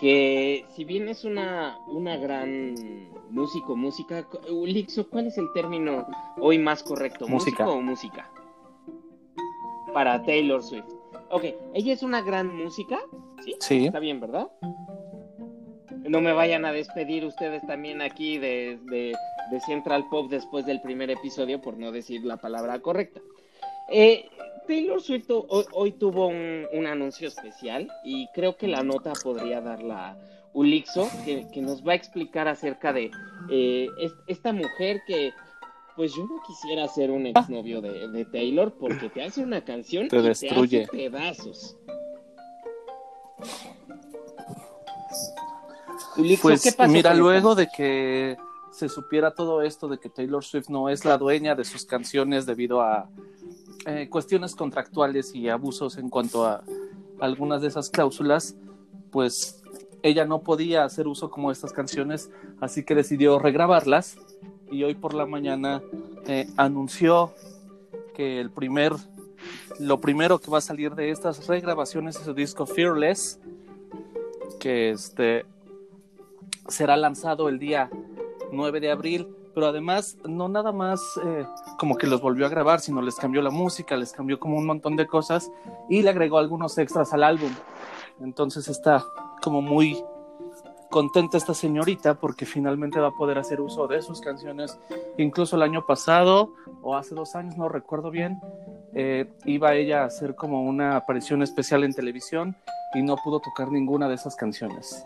[0.00, 2.74] que si bien es una, una gran
[3.28, 4.26] músico, música,
[4.64, 6.06] Lixo, ¿cuál es el término
[6.40, 7.28] hoy más correcto?
[7.28, 7.68] Música.
[7.68, 8.30] o música?
[9.92, 10.86] Para Taylor Swift.
[11.30, 12.98] Ok, ella es una gran música,
[13.44, 13.54] ¿sí?
[13.60, 13.86] Sí.
[13.86, 14.48] Está bien, ¿verdad?
[16.08, 19.14] No me vayan a despedir ustedes también aquí de, de,
[19.66, 23.20] Central Pop después del primer episodio por no decir la palabra correcta.
[23.90, 24.28] Eh,
[24.66, 30.16] Taylor Swift hoy, tuvo un, anuncio especial y creo que la nota podría darla
[30.54, 33.10] Ulixo, que, que nos va a explicar acerca de
[33.50, 33.88] eh,
[34.26, 35.32] esta mujer que,
[35.96, 40.08] pues yo no quisiera ser un exnovio de, de Taylor porque te hace una canción
[40.08, 40.78] te y destruye.
[40.78, 41.76] te hace pedazos.
[46.40, 48.36] pues mira, luego de que
[48.70, 52.46] se supiera todo esto de que Taylor Swift no es la dueña de sus canciones
[52.46, 53.08] debido a
[53.86, 56.62] eh, cuestiones contractuales y abusos en cuanto a
[57.20, 58.56] algunas de esas cláusulas,
[59.10, 59.62] pues
[60.02, 64.16] ella no podía hacer uso como de estas canciones, así que decidió regrabarlas
[64.72, 65.82] y hoy por la mañana
[66.26, 67.34] eh, anunció
[68.14, 68.92] que el primer,
[69.78, 73.38] lo primero que va a salir de estas regrabaciones es su disco Fearless,
[74.58, 75.44] que este
[76.68, 77.90] será lanzado el día
[78.50, 81.44] 9 de abril, pero además no nada más eh,
[81.78, 84.64] como que los volvió a grabar, sino les cambió la música, les cambió como un
[84.64, 85.50] montón de cosas
[85.90, 87.50] y le agregó algunos extras al álbum.
[88.20, 89.04] Entonces está
[89.42, 90.02] como muy
[90.92, 94.78] contenta esta señorita porque finalmente va a poder hacer uso de sus canciones.
[95.16, 96.52] Incluso el año pasado
[96.82, 98.38] o hace dos años, no recuerdo bien,
[98.94, 102.54] eh, iba ella a hacer como una aparición especial en televisión
[102.94, 105.04] y no pudo tocar ninguna de esas canciones.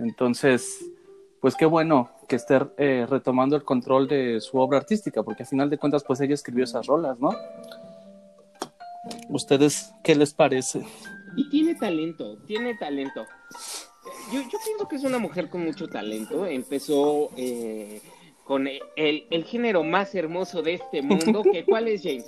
[0.00, 0.84] Entonces,
[1.40, 5.48] pues qué bueno que esté eh, retomando el control de su obra artística, porque al
[5.48, 7.30] final de cuentas, pues ella escribió esas rolas, ¿no?
[9.28, 10.84] ¿Ustedes qué les parece?
[11.36, 13.24] Y tiene talento, tiene talento.
[14.32, 16.46] Yo, yo pienso que es una mujer con mucho talento.
[16.46, 18.00] Empezó eh,
[18.50, 18.80] con el,
[19.30, 22.26] el, género más hermoso de este mundo, que ¿cuál es James?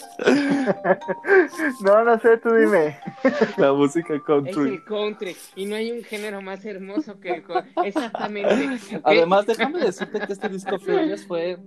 [1.81, 2.97] no, no sé, tú dime.
[3.57, 4.53] La música country.
[4.53, 7.73] Es el country, y no hay un género más hermoso que el country.
[7.85, 9.01] Exactamente.
[9.03, 11.59] Además, déjame decirte que este disco Fearless fue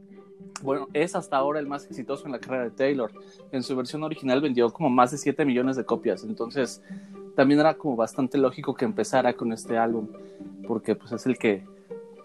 [0.61, 3.11] bueno, es hasta ahora el más exitoso en la carrera de Taylor.
[3.51, 6.81] En su versión original vendió como más de 7 millones de copias, entonces
[7.35, 10.07] también era como bastante lógico que empezara con este álbum,
[10.67, 11.65] porque pues es el que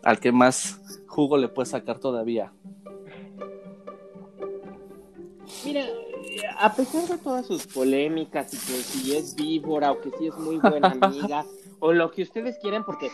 [0.03, 2.53] al que más jugo le puede sacar todavía.
[5.65, 5.85] Mira,
[6.59, 10.37] a pesar de todas sus polémicas y que si es víbora o que si es
[10.39, 11.45] muy buena amiga
[11.81, 13.11] o lo que ustedes quieran, porque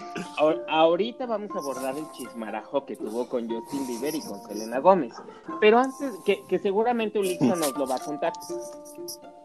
[0.69, 5.15] ahorita vamos a abordar el chismarajo que tuvo con Justin Bieber y con Selena Gómez.
[5.61, 8.33] Pero antes, que, que seguramente Ulixa nos lo va a contar.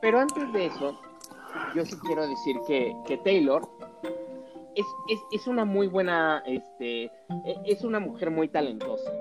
[0.02, 1.00] Pero antes de eso,
[1.76, 3.68] yo sí quiero decir que, que Taylor
[4.76, 7.12] es, es, es, una muy buena, este, e,
[7.66, 9.12] es una mujer muy talentosa.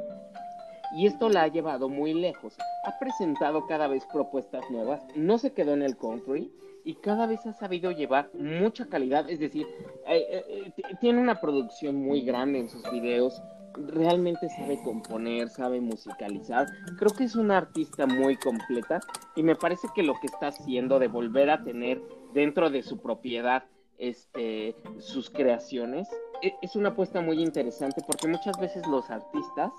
[0.96, 2.56] Y esto la ha llevado muy lejos.
[2.84, 6.52] Ha presentado cada vez propuestas nuevas, no se quedó en el country
[6.84, 9.28] y cada vez ha sabido llevar mucha calidad.
[9.30, 9.66] Es decir,
[10.06, 13.40] eh, eh, eh, tiene una producción muy grande en sus videos,
[13.74, 16.66] realmente sabe componer, sabe musicalizar.
[16.98, 19.00] Creo que es una artista muy completa
[19.36, 22.98] y me parece que lo que está haciendo de volver a tener dentro de su
[22.98, 23.64] propiedad
[23.98, 26.08] este, sus creaciones,
[26.42, 29.72] e, es una apuesta muy interesante porque muchas veces los artistas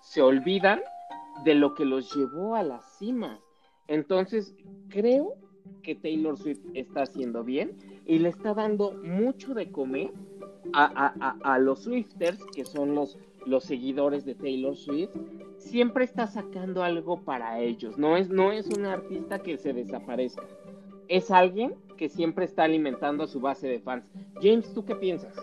[0.00, 0.80] se olvidan
[1.44, 3.38] de lo que los llevó a la cima.
[3.86, 4.54] Entonces,
[4.88, 5.34] creo
[5.82, 10.10] que Taylor Swift está haciendo bien y le está dando mucho de comer
[10.72, 15.10] a, los Swifters, que son los, los seguidores de Taylor Swift.
[15.58, 17.98] Siempre está sacando algo para ellos.
[17.98, 20.46] No es, no es un artista que se desaparezca.
[21.08, 24.04] Es alguien que siempre está alimentando a su base de fans.
[24.40, 25.34] James, ¿tú qué piensas?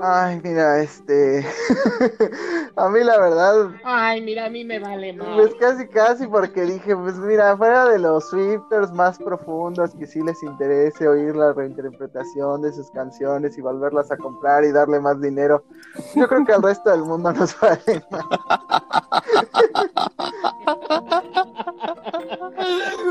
[0.00, 1.46] Ay, mira, este.
[2.76, 3.70] a mí la verdad.
[3.84, 5.28] Ay, mira, a mí me vale más.
[5.36, 10.22] Pues casi, casi, porque dije, pues mira, fuera de los Swifters más profundos que sí
[10.22, 15.20] les interese oír la reinterpretación de sus canciones y volverlas a comprar y darle más
[15.20, 15.62] dinero,
[16.16, 18.24] yo creo que al resto del mundo nos vale más.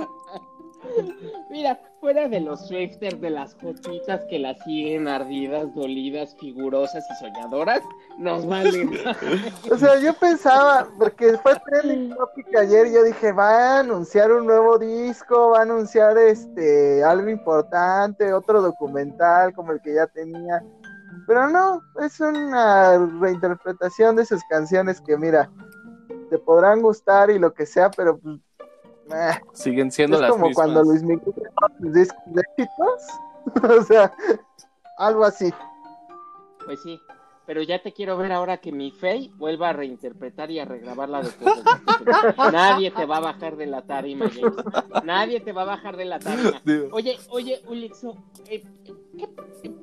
[1.65, 7.81] after de las jotitas que las siguen ardidas, dolidas, figurosas y soñadoras,
[8.17, 8.89] nos valen.
[9.71, 14.47] o sea, yo pensaba, porque fue trending topic ayer, yo dije, va a anunciar un
[14.47, 20.63] nuevo disco, va a anunciar este algo importante, otro documental como el que ya tenía.
[21.27, 25.51] Pero no, es una reinterpretación de sus canciones que mira,
[26.31, 28.39] te podrán gustar y lo que sea, pero pues,
[29.53, 31.33] siguen siendo es las como cuando Luis Miguel
[33.63, 34.13] o sea,
[34.97, 35.51] algo así.
[36.65, 37.01] Pues sí,
[37.45, 41.23] pero ya te quiero ver ahora que mi Fey vuelva a reinterpretar y a regrabarla
[41.23, 41.29] de
[42.51, 44.53] Nadie te va a bajar de la tarima, James.
[45.03, 46.61] Nadie te va a bajar de la tarima.
[46.91, 48.15] Oye, oye, Ulixo,
[48.47, 48.63] eh,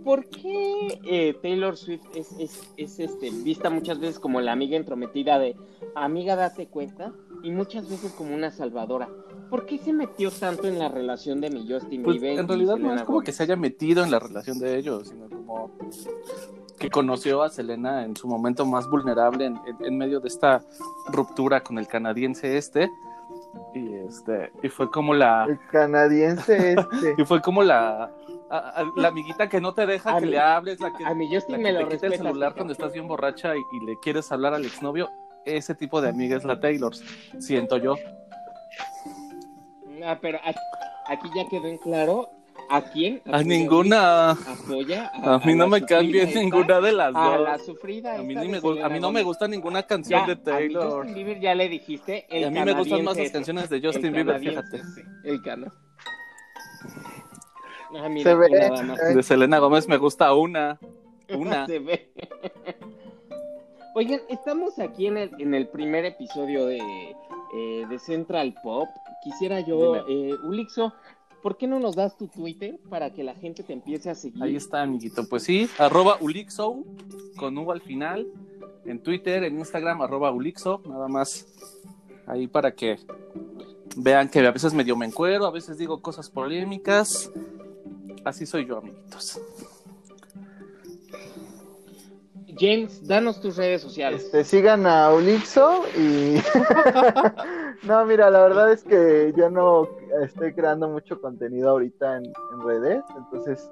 [0.05, 4.77] ¿por qué eh, Taylor Swift es, es, es, este, vista muchas veces como la amiga
[4.77, 5.57] entrometida de
[5.95, 9.09] amiga date cuenta y muchas veces como una salvadora?
[9.51, 12.39] ¿Por qué se metió tanto en la relación de mi Justin pues, Bieber?
[12.39, 15.29] En realidad no es como que se haya metido en la relación de ellos, sino
[15.29, 15.71] como
[16.79, 20.63] que conoció a Selena en su momento más vulnerable en, en, medio de esta
[21.11, 22.91] ruptura con el canadiense este.
[23.75, 25.47] Y este, y fue como la.
[25.49, 27.15] El canadiense este.
[27.19, 28.13] y fue como la.
[28.97, 31.73] la amiguita que no te deja que le hables, la que, a mi Justin me
[31.73, 34.65] lo te quita el celular cuando estás bien borracha y, y, le quieres hablar al
[34.65, 35.09] exnovio.
[35.57, 36.95] Ese tipo de amiga es la Taylor,
[37.39, 37.97] siento yo.
[40.05, 40.39] Ah, pero
[41.07, 42.29] aquí ya quedó en claro
[42.71, 43.23] ¿A quién?
[43.25, 44.33] A, ninguna.
[44.33, 45.11] Apoya.
[45.15, 47.35] A, mí no me cambia ninguna de las dos.
[47.35, 48.19] A la sufrida.
[48.19, 50.83] A mí, ni me, a mí no me gusta ninguna canción de Taylor.
[50.83, 52.27] A Justin Bieber ya le dijiste.
[52.29, 54.83] El y a mí me gustan más las canciones de Justin Bieber, fíjate.
[55.25, 55.73] El cano.
[57.99, 58.51] Ah, mira, Se ve.
[58.51, 59.15] Nada más.
[59.15, 60.79] De Selena Gómez me gusta una.
[61.31, 61.67] Una.
[61.67, 62.11] Se ve.
[63.95, 66.79] Oigan, estamos aquí en el, en el primer episodio de,
[67.55, 68.89] eh, de Central Pop.
[69.23, 70.93] Quisiera yo, eh, Ulixo,
[71.43, 74.43] ¿por qué no nos das tu Twitter para que la gente te empiece a seguir?
[74.43, 75.29] Ahí está, amiguito.
[75.29, 76.85] Pues sí, arroba Ulixo,
[77.37, 78.27] con U al final.
[78.85, 81.47] En Twitter, en Instagram, arroba Ulixo, nada más.
[82.27, 82.99] Ahí para que
[83.97, 87.31] vean que a veces medio me encuero, a veces digo cosas polémicas.
[88.25, 89.41] Así soy yo, amiguitos.
[92.59, 94.25] James, danos tus redes sociales.
[94.25, 96.37] Este, sigan a Ulixo y...
[97.87, 99.89] no, mira, la verdad es que yo no
[100.23, 102.33] estoy creando mucho contenido ahorita en,
[102.65, 103.71] redes, entonces...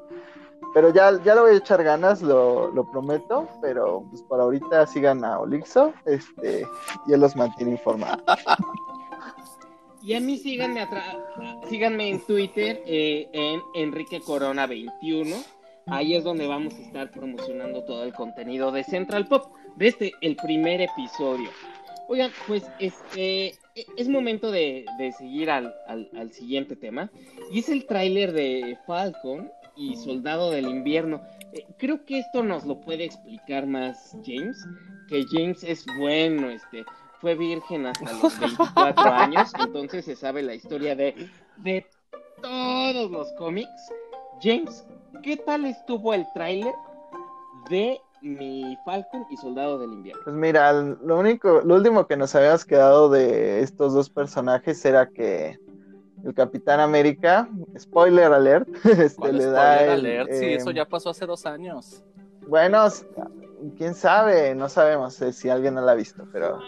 [0.74, 4.86] Pero ya, ya le voy a echar ganas, lo, lo prometo, pero pues por ahorita
[4.86, 6.66] sigan a Olixo, este,
[7.06, 8.22] y él los mantiene informados.
[10.02, 10.86] Y a mí síganme,
[11.68, 15.36] síganme en Twitter eh, en Enrique Corona 21
[15.88, 20.12] Ahí es donde vamos a estar promocionando todo el contenido de Central Pop, de este,
[20.20, 21.48] el primer episodio.
[22.08, 23.46] Oigan, pues este
[23.76, 24.84] e, es momento de,
[25.16, 25.72] seguir al,
[26.32, 27.08] siguiente tema.
[27.52, 31.22] Y es el tráiler de Falcon y Soldado del Invierno.
[31.52, 34.66] Eh, creo que esto nos lo puede explicar más James,
[35.08, 36.84] que James es bueno, este,
[37.20, 41.86] fue virgen hasta los 24 años, entonces se sabe la historia de, de
[42.42, 43.92] todos los cómics.
[44.42, 44.84] James,
[45.22, 46.74] ¿qué tal estuvo el tráiler
[47.70, 50.22] de mi Falcon y Soldado del Invierno?
[50.24, 55.08] Pues mira, lo único, lo último que nos habíamos quedado de estos dos personajes era
[55.08, 55.58] que
[56.24, 57.48] el Capitán América,
[57.78, 60.32] spoiler alert, este, le da el, alert?
[60.32, 62.02] sí, eso em, ya pasó hace dos años.
[62.48, 62.86] Bueno,
[63.76, 66.58] quién sabe, no sabemos eh, si alguien no la ha visto, pero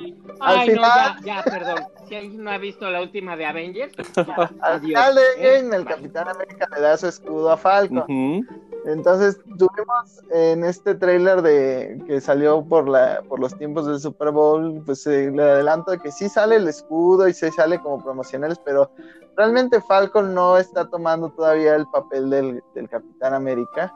[0.40, 1.16] al final...
[1.24, 3.92] ya, perdón, si alguien no ha visto la última de Avengers,
[4.62, 5.70] al final de ¿eh?
[5.72, 8.46] El Capitán América le da su escudo a Falcon.
[8.87, 14.31] Entonces tuvimos en este trailer de que salió por la por los tiempos del Super
[14.31, 18.03] Bowl, pues eh, le adelanto de que sí sale el escudo y sí sale como
[18.03, 18.90] promocionales, pero
[19.37, 23.94] realmente Falcon no está tomando todavía el papel del, del Capitán América.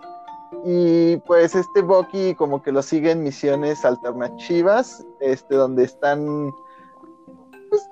[0.65, 6.51] Y pues este Bucky como que lo sigue en misiones alternativas, este, donde están...
[7.69, 7.91] Pues,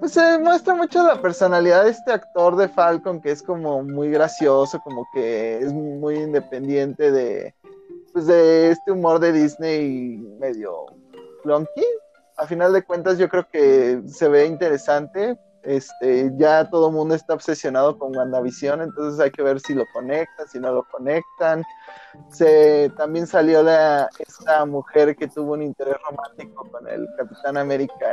[0.00, 4.10] pues se muestra mucho la personalidad de este actor de Falcon, que es como muy
[4.10, 7.54] gracioso, como que es muy independiente de,
[8.12, 10.86] pues de este humor de Disney medio
[11.42, 11.84] clunky.
[12.36, 17.14] A final de cuentas yo creo que se ve interesante, este, ya todo el mundo
[17.14, 21.64] está obsesionado con WandaVision, entonces hay que ver si lo conectan, si no lo conectan.
[22.30, 28.06] Se, también salió la, esta mujer que tuvo un interés romántico con el Capitán América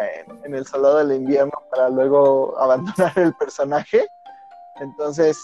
[0.44, 4.08] en, El Soldado del Invierno para luego abandonar el personaje.
[4.80, 5.38] Entonces,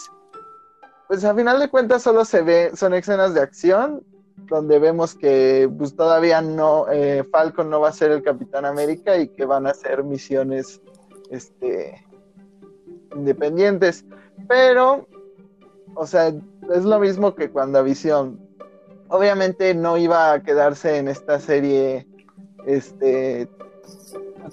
[1.08, 4.04] pues a final de cuentas solo se ve, son escenas de acción
[4.48, 9.16] donde vemos que pues todavía no, eh, Falcon no va a ser el Capitán América
[9.16, 10.80] y que van a ser misiones
[11.32, 12.06] este,
[13.14, 14.04] independientes.
[14.48, 15.06] Pero
[15.94, 18.40] o sea, es lo mismo que cuando Visión.
[19.08, 22.06] Obviamente no iba a quedarse en esta serie,
[22.66, 23.48] este,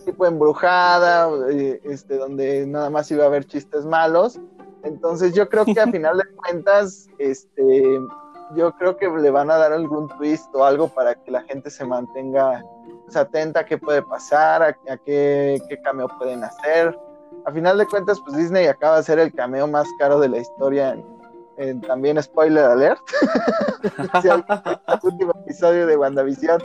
[0.03, 4.39] tipo embrujada, eh, este, donde nada más iba a haber chistes malos.
[4.84, 7.99] Entonces yo creo que a final de cuentas, este,
[8.55, 11.69] yo creo que le van a dar algún twist o algo para que la gente
[11.69, 12.61] se mantenga
[13.16, 16.97] atenta a qué puede pasar, a, qué, qué, cameo pueden hacer.
[17.45, 20.38] A final de cuentas, pues Disney acaba de ser el cameo más caro de la
[20.38, 20.95] historia
[21.88, 23.01] también spoiler alert,
[24.22, 24.43] si el
[25.03, 26.64] último episodio de WandaVision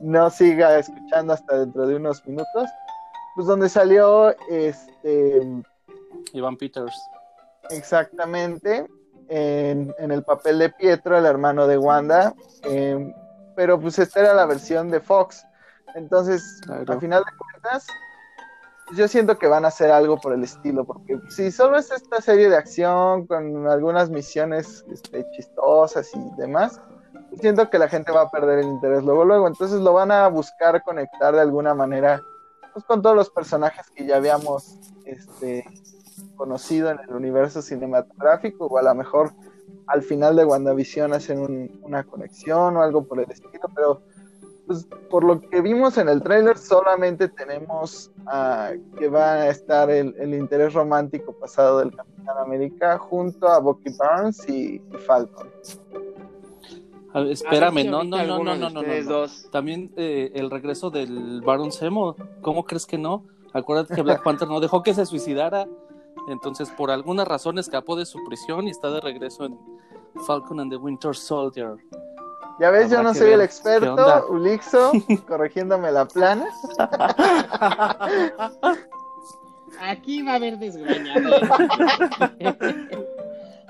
[0.00, 2.68] no siga escuchando hasta dentro de unos minutos,
[3.34, 5.42] pues donde salió este
[6.32, 6.94] Ivan Peters.
[7.70, 8.86] Exactamente,
[9.28, 12.32] en, el papel de Pietro, el hermano de Wanda,
[12.62, 13.12] em,
[13.56, 15.44] pero pues esta era la versión de Fox.
[15.94, 17.86] Entonces, al final de cuentas,
[18.96, 22.20] yo siento que van a hacer algo por el estilo, porque si solo es esta
[22.20, 26.80] serie de acción con algunas misiones este, chistosas y demás,
[27.40, 30.28] siento que la gente va a perder el interés luego, luego, entonces lo van a
[30.28, 32.22] buscar conectar de alguna manera
[32.72, 35.64] pues, con todos los personajes que ya habíamos este,
[36.36, 39.32] conocido en el universo cinematográfico, o a lo mejor
[39.86, 44.02] al final de WandaVision hacen una conexión o algo por el estilo, pero
[44.68, 48.10] pues por lo que vimos en el tráiler solamente tenemos
[48.98, 54.46] que va a estar el, interés romántico pasado del Capitán América junto a Bucky Barnes
[54.46, 55.48] y, Falcon.
[57.30, 62.14] espérame, no, no, no, no, no, no, no, También eh, el regreso del Baron Zemo,
[62.42, 63.24] ¿cómo crees que no?
[63.54, 65.66] Acuérdate que Black Panther no dejó que se suicidara,
[66.28, 69.58] entonces por alguna razón escapó de su prisión y está de regreso en
[70.26, 71.76] Falcon and the Winter Soldier.
[72.60, 74.92] Ya ves, yo no soy el experto, Ulixo,
[75.28, 76.46] corrigiéndome la plana.
[79.80, 81.30] Aquí va a haber desgreñado.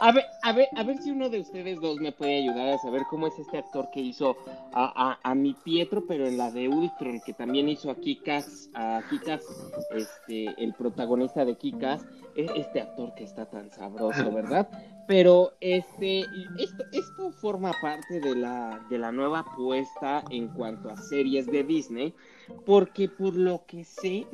[0.00, 2.78] A ver, a ver, a ver si uno de ustedes dos me puede ayudar a
[2.78, 4.36] saber cómo es este actor que hizo
[4.72, 9.02] a, a, mi Pietro, pero en la de Ultron, que también hizo a Kikas, a
[9.10, 9.42] Kikas,
[9.90, 14.68] este, el protagonista de Kikas, e, este actor que está tan sabroso, ¿verdad?
[15.08, 16.20] Pero este,
[16.58, 21.64] esto, esto forma parte de la, de la nueva apuesta en cuanto a series de
[21.64, 22.14] Disney,
[22.66, 24.26] porque por lo que sé,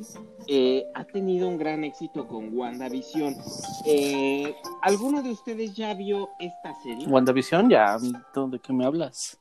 [0.47, 3.37] eh, ha tenido un gran éxito con WandaVision.
[3.85, 7.07] Eh, ¿Alguno de ustedes ya vio esta serie?
[7.07, 9.39] WandaVision, ya, ¿de qué me hablas?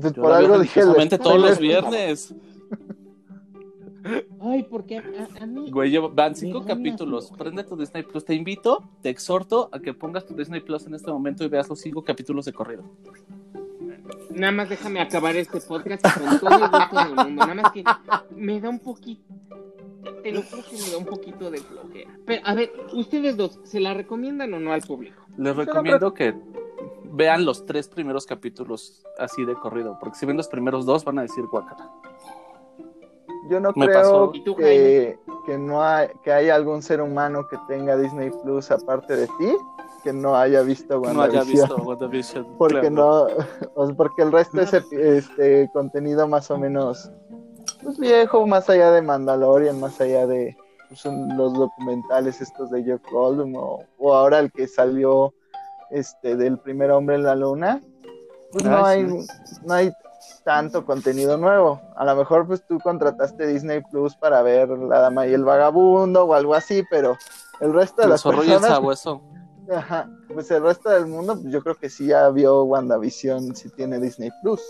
[0.00, 0.82] Pues por algo dije.
[1.18, 2.34] todos los viernes.
[4.40, 5.70] Ay, porque a, mí.
[5.70, 7.32] Güey, van cinco capítulos.
[7.36, 8.24] Prende tu Disney Plus.
[8.24, 11.68] Te invito, te exhorto a que pongas tu Disney Plus en este momento y veas
[11.68, 12.84] los cinco capítulos de corrido.
[14.30, 17.46] Nada más déjame acabar este podcast con todo el gusto del mundo.
[17.46, 17.84] Nada más que
[18.34, 19.34] me da un poquito.
[20.22, 22.18] Te lo juro que me da un poquito de flojera.
[22.26, 25.22] Pero, a ver, ustedes dos, ¿se la recomiendan o no al público?
[25.36, 26.34] Les recomiendo que
[27.12, 31.18] vean los tres primeros capítulos así de corrido, porque si ven los primeros dos van
[31.18, 31.90] a decir guacala.
[33.48, 38.30] Yo no creo que, que, no hay, que haya algún ser humano que tenga Disney
[38.42, 39.56] Plus aparte de ti
[40.06, 42.46] que no haya visto WandaVision.
[42.58, 43.26] Porque no,
[43.96, 47.10] porque el resto es este contenido más o menos
[47.82, 50.56] pues, viejo, más allá de Mandalorian, más allá de
[50.88, 55.34] pues, los documentales estos de Jeff Goldblum o, ahora el que salió
[55.90, 57.80] este del primer hombre en la luna.
[58.52, 59.02] Pues no hay,
[59.64, 59.90] no hay
[60.44, 61.80] tanto contenido nuevo.
[61.96, 66.24] A lo mejor pues tú contrataste Disney Plus para ver La Dama y el Vagabundo
[66.24, 67.16] o algo así, pero
[67.60, 69.00] el resto de las personas...
[69.74, 73.68] Ajá, pues el resto del mundo, pues yo creo que sí ya vio WandaVision si
[73.70, 74.62] tiene Disney Plus.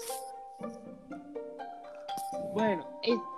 [2.54, 2.86] Bueno,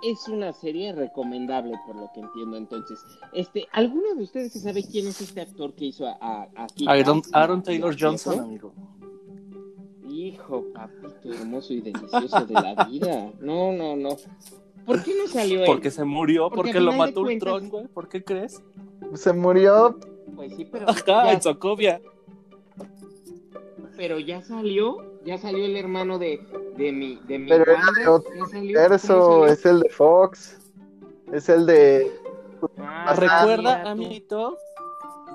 [0.01, 2.99] es, una serie recomendable por lo que entiendo entonces.
[3.33, 7.61] Este, ¿alguno de ustedes sabe quién es este actor que hizo a, a, Aaron, Aaron
[7.61, 8.71] Taylor Johnson, amigo.
[10.19, 13.31] Hijo, papito hermoso y delicioso de la vida.
[13.39, 14.17] No, no, no.
[14.85, 15.65] ¿Por qué no salió él?
[15.65, 17.87] Porque se murió, porque, lo mató Ultron, güey.
[17.87, 18.61] ¿Por qué crees?
[19.13, 19.97] Se murió.
[20.35, 20.89] Pues sí, pero.
[20.89, 22.01] Ajá, en Sokovia.
[23.95, 26.45] Pero ya salió, ya salió el hermano de,
[26.75, 27.63] de mi, de mi pero
[28.93, 30.57] Eso es el de Fox.
[31.31, 32.11] Es el de.
[32.77, 34.57] Ah, recuerda, amiguito,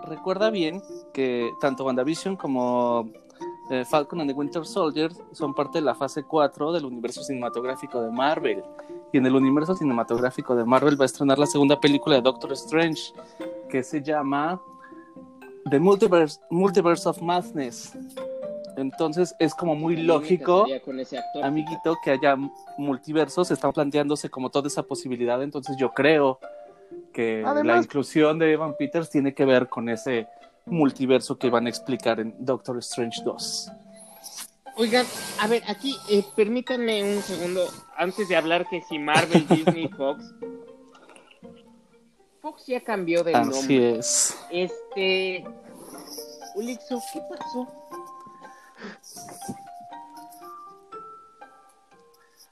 [0.07, 0.83] recuerda bien
[1.15, 3.11] que tanto WandaVision como
[3.71, 8.03] eh, Falcon and the Winter Soldier son parte de la fase 4 del universo cinematográfico
[8.03, 8.63] de Marvel.
[9.13, 12.53] Y en el universo cinematográfico de Marvel va a estrenar la segunda película de Doctor
[12.53, 13.13] Strange,
[13.69, 14.61] que se llama
[15.71, 17.97] The Multiverse, Multiverse of Madness.
[18.77, 20.67] Entonces es como muy lógico,
[21.43, 22.37] amiguito, que haya
[22.77, 26.39] multiversos, están planteándose como toda esa posibilidad, entonces yo creo
[27.13, 30.27] que la inclusión de Evan Peters tiene que ver con ese
[30.67, 33.71] multiverso que van a explicar en Doctor Strange 2.
[34.77, 35.07] Oigan,
[35.41, 37.65] a ver, aquí eh, permítanme un segundo
[37.97, 40.25] antes de hablar que si Marvel, Disney, Fox.
[42.41, 43.99] Fox ya cambió de Así nombre.
[43.99, 44.37] es.
[44.51, 45.45] Este.
[46.57, 47.69] Ulixo, ¿qué pasó?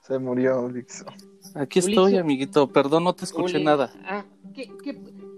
[0.07, 1.05] Se murió Ulixo.
[1.55, 2.67] Aquí estoy, amiguito.
[2.73, 3.93] Perdón, no te escuché Uli- nada.
[4.05, 4.95] Ah, ¿qué, qué,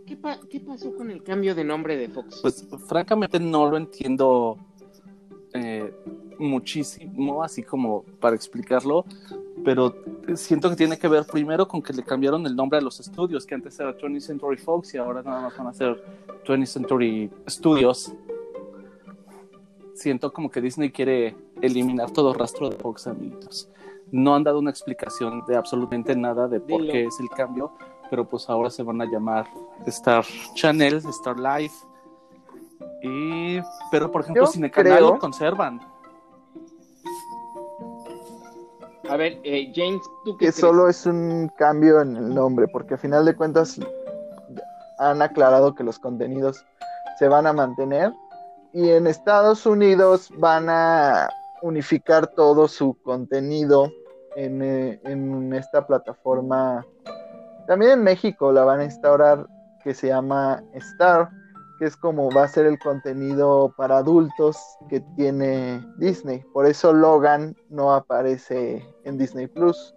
[0.07, 2.41] qué, pa- qué pasó con el cambio de nombre de Fox?
[2.43, 4.59] Pues francamente no lo entiendo
[5.53, 5.95] eh,
[6.39, 9.05] muchísimo, así como para explicarlo,
[9.65, 9.95] pero
[10.35, 13.47] siento que tiene que ver primero con que le cambiaron el nombre a los estudios,
[13.47, 16.03] que antes era 20th Century Fox y ahora nada más van a ser
[16.47, 18.13] 20th Century Studios.
[19.95, 23.69] Siento como que Disney quiere eliminar todo rastro de Fox, amiguitos.
[24.11, 26.93] No han dado una explicación de absolutamente nada de por Dilo.
[26.93, 27.73] qué es el cambio,
[28.11, 29.47] pero pues ahora se van a llamar
[29.87, 30.25] Star
[30.55, 31.75] Channel, Star Life.
[33.03, 35.81] Y, pero por ejemplo, Yo Cinecanal creo- lo conservan.
[39.09, 40.55] A ver, eh, James, ¿tú qué que crees?
[40.57, 43.79] solo es un cambio en el nombre, porque a final de cuentas
[44.99, 46.65] han aclarado que los contenidos
[47.19, 48.13] se van a mantener
[48.73, 51.29] y en Estados Unidos van a
[51.63, 53.91] unificar todo su contenido
[54.37, 56.85] en, eh, en esta plataforma.
[57.67, 59.47] También en México la van a instaurar
[59.83, 61.31] que se llama Star,
[61.79, 64.57] que es como va a ser el contenido para adultos
[64.89, 66.43] que tiene Disney.
[66.53, 69.95] Por eso Logan no aparece en Disney Plus,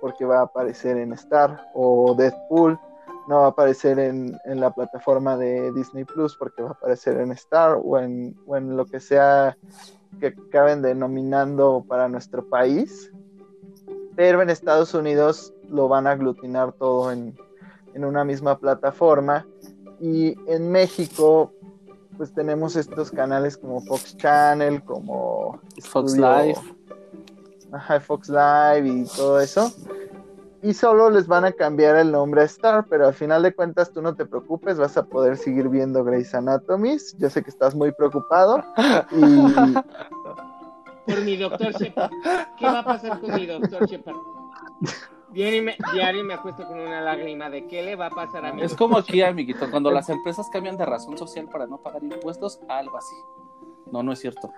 [0.00, 2.78] porque va a aparecer en Star, o Deadpool
[3.28, 7.18] no va a aparecer en, en la plataforma de Disney Plus, porque va a aparecer
[7.18, 9.56] en Star o en, o en lo que sea
[10.20, 13.12] que acaben denominando para nuestro país.
[14.14, 17.36] Pero en Estados Unidos lo van a aglutinar todo en,
[17.94, 19.46] en una misma plataforma.
[20.00, 21.52] Y en México,
[22.16, 26.58] pues tenemos estos canales como Fox Channel, como Fox Studio- Live.
[27.72, 29.72] Ajá, Fox Live y todo eso.
[30.62, 33.92] Y solo les van a cambiar el nombre a Star, pero al final de cuentas
[33.92, 36.96] tú no te preocupes, vas a poder seguir viendo Grey's Anatomy.
[37.18, 38.62] Yo sé que estás muy preocupado.
[39.12, 39.72] Y
[41.12, 42.10] Por mi doctor Shepard.
[42.58, 44.16] ¿Qué va a pasar con mi doctor Shepard?
[45.32, 48.52] Diario me, diario me acuesto con una lágrima de qué le va a pasar a
[48.52, 52.02] mi Es como aquí, amiguito, cuando las empresas cambian de razón social para no pagar
[52.02, 53.14] impuestos, algo así.
[53.92, 54.52] No, no es cierto.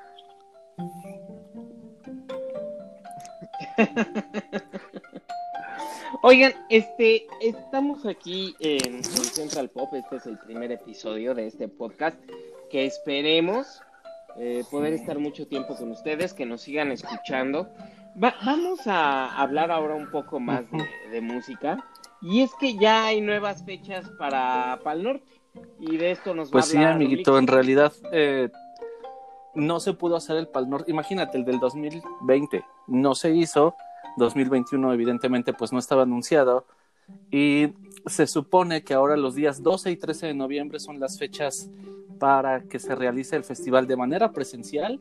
[6.23, 9.93] Oigan, este, estamos aquí en, en Central Pop.
[9.95, 12.19] Este es el primer episodio de este podcast
[12.71, 13.83] que esperemos
[14.37, 17.69] eh, poder estar mucho tiempo con ustedes, que nos sigan escuchando.
[18.23, 21.85] Va- vamos a hablar ahora un poco más de, de música.
[22.21, 25.25] Y es que ya hay nuevas fechas para Pal Norte.
[25.79, 28.51] Y de esto nos Pues va sí, a hablar amiguito, en realidad eh,
[29.55, 30.91] no se pudo hacer el Pal Norte.
[30.91, 33.75] Imagínate, el del 2020 no se hizo.
[34.17, 36.67] 2021 evidentemente pues no estaba anunciado.
[37.31, 37.69] Y
[38.07, 41.71] se supone que ahora los días 12 y 13 de noviembre son las fechas
[42.19, 45.01] para que se realice el festival de manera presencial,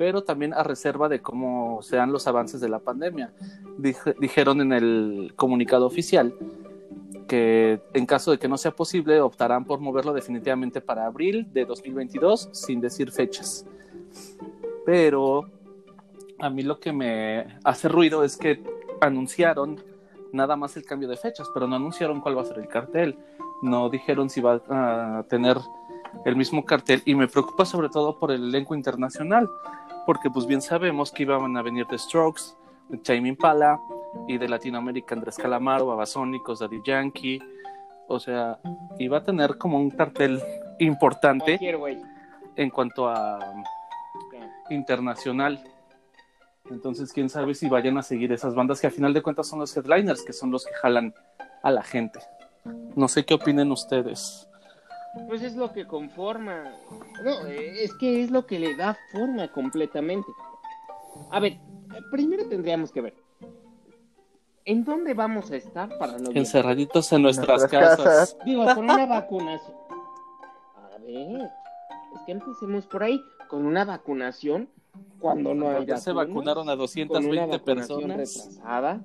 [0.00, 3.34] pero también a reserva de cómo sean los avances de la pandemia.
[3.76, 6.32] Dije- dijeron en el comunicado oficial
[7.28, 11.66] que en caso de que no sea posible optarán por moverlo definitivamente para abril de
[11.66, 13.66] 2022 sin decir fechas.
[14.86, 15.50] Pero
[16.38, 18.64] a mí lo que me hace ruido es que
[19.02, 19.82] anunciaron
[20.32, 23.18] nada más el cambio de fechas, pero no anunciaron cuál va a ser el cartel.
[23.60, 25.58] No dijeron si va a tener
[26.24, 29.48] el mismo cartel y me preocupa sobre todo por el elenco internacional,
[30.06, 32.42] porque pues bien sabemos que iban a venir The Strokes,
[33.04, 33.78] Tame Impala
[34.26, 37.40] y de Latinoamérica Andrés Calamaro, Babasónicos, Daddy Yankee,
[38.08, 38.58] o sea,
[38.98, 40.42] iba a tener como un cartel
[40.80, 41.58] importante
[42.56, 43.38] en cuanto a
[44.70, 45.62] internacional.
[46.70, 49.58] Entonces, quién sabe si vayan a seguir esas bandas que a final de cuentas son
[49.58, 51.14] los headliners, que son los que jalan
[51.62, 52.20] a la gente.
[52.96, 54.49] No sé qué opinen ustedes.
[55.28, 56.72] Pues es lo que conforma.
[57.24, 60.28] No, es que es lo que le da forma completamente.
[61.30, 61.58] A ver,
[62.10, 63.14] primero tendríamos que ver.
[64.64, 66.38] ¿En dónde vamos a estar para noviembre?
[66.38, 68.04] Encerraditos en nuestras Nuestras casas.
[68.04, 68.36] casas.
[68.44, 69.76] Digo, con una vacunación.
[70.76, 71.40] A ver,
[72.14, 73.20] es que empecemos por ahí.
[73.48, 74.68] Con una vacunación,
[75.18, 78.16] cuando no hay Ya se vacunaron a con una 220 vacunación personas.
[78.46, 79.04] retrasada.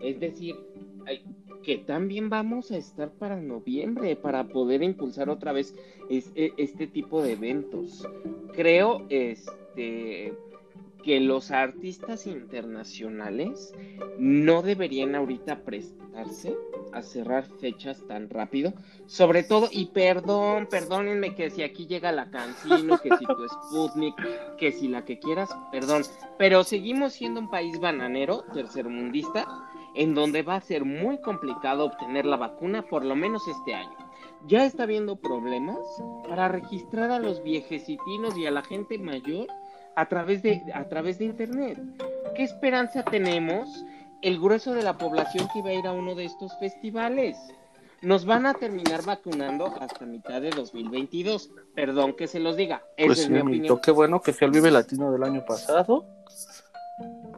[0.00, 0.54] Es decir,
[1.06, 1.24] ay,
[1.62, 5.74] que también vamos a estar para noviembre para poder impulsar otra vez
[6.08, 8.06] es- e- este tipo de eventos.
[8.54, 10.32] Creo, este,
[11.02, 13.72] que los artistas internacionales
[14.18, 16.54] no deberían ahorita prestarse
[16.92, 18.74] a cerrar fechas tan rápido.
[19.06, 24.14] Sobre todo, y perdón, perdónenme que si aquí llega la Cancino, que si tu Sputnik,
[24.58, 26.02] que si la que quieras, perdón,
[26.36, 29.46] pero seguimos siendo un país bananero, tercermundista,
[29.94, 33.96] en donde va a ser muy complicado obtener la vacuna, por lo menos este año.
[34.46, 35.78] Ya está habiendo problemas
[36.28, 39.46] para registrar a los viejecitinos y a la gente mayor
[39.96, 41.78] a través de, a través de Internet.
[42.34, 43.84] ¿Qué esperanza tenemos
[44.22, 47.36] el grueso de la población que iba a ir a uno de estos festivales?
[48.02, 51.50] Nos van a terminar vacunando hasta mitad de 2022.
[51.74, 52.82] Perdón que se los diga.
[52.96, 53.78] Pues es sí, mi opinión.
[53.82, 56.06] qué bueno que fui al Vive Latino del año pasado,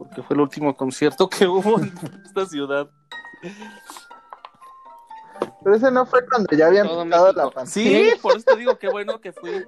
[0.04, 1.92] porque fue el último concierto que hubo en
[2.24, 2.88] esta ciudad.
[5.64, 7.66] Pero ese no fue cuando ya habían quitado la pandemia.
[7.66, 9.64] Sí, por eso te digo qué bueno que fui.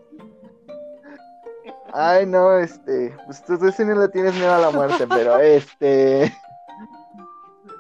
[1.92, 5.38] Ay, no, este, pues tú, tú sí no le tienes miedo a la muerte, pero
[5.38, 6.32] este,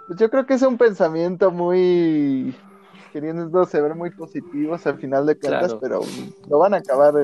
[0.06, 2.56] pues yo creo que es un pensamiento muy,
[3.12, 5.80] queriendo se ver muy positivos al final de cuentas, Claro.
[5.80, 6.00] pero
[6.48, 7.14] lo van a acabar,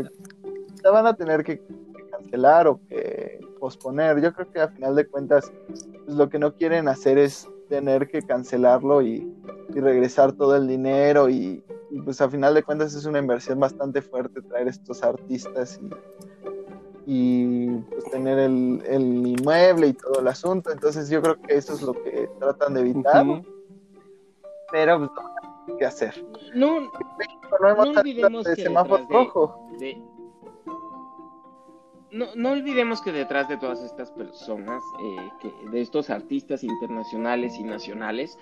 [0.82, 2.99] la van a tener que, que cancelar o que
[3.60, 4.20] posponer.
[4.20, 8.08] Yo creo que al final de cuentas, pues lo que no quieren hacer es tener
[8.08, 9.32] que cancelarlo y,
[9.72, 13.60] y regresar todo el dinero y, y, pues al final de cuentas es una inversión
[13.60, 15.88] bastante fuerte traer estos artistas y
[17.06, 20.70] y pues tener el, el inmueble y todo el asunto.
[20.70, 23.42] Entonces yo creo que eso es lo que tratan de evitar, Ujú.
[24.70, 25.32] pero pues no
[25.72, 26.24] hay que hacer.
[26.54, 29.66] No, No No olvidemos de que semáforo de- rojo.
[29.80, 30.00] de-
[32.12, 37.56] No, no olvidemos que detrás de todas estas personas, eh, que, de estos artistas internacionales
[37.58, 38.36] y nacionales,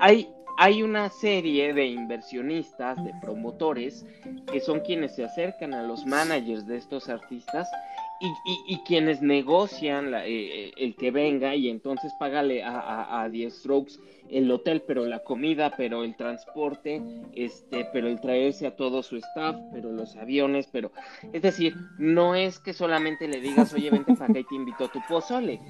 [0.00, 4.04] hay, hay una serie de inversionistas, de promotores,
[4.50, 7.68] que son quienes se acercan a los managers de estos artistas
[8.20, 10.30] y, y- quienes negocian la- eh,
[10.68, 13.94] eh, el que venga y entonces págale a, a, a The Strokes
[14.30, 17.00] el hotel, pero la comida, pero el transporte,
[17.34, 20.90] este, pero el traerse a todo su staff, pero los aviones, pero
[21.32, 24.84] es decir, no es que solamente le digas, oye, vente para acá y te invito
[24.84, 25.60] a tu pozole.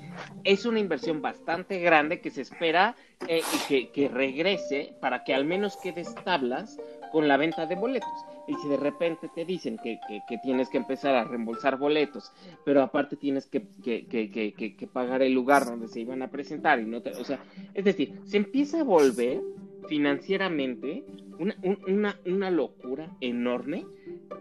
[0.45, 2.95] Es una inversión bastante grande que se espera
[3.29, 6.79] eh, que, que regrese para que al menos quedes tablas
[7.15, 8.11] con la venta de boletos.
[8.49, 12.33] Y si de repente te dicen que, que- que tienes que empezar a reembolsar boletos,
[12.65, 16.23] pero aparte tienes que, que- que- que- que- que pagar el lugar donde se iban
[16.23, 17.39] a presentar, y no te- o sea,
[17.73, 19.41] es decir, se empieza a volver
[19.87, 21.05] financieramente
[21.39, 23.87] una, un- una, una locura enorme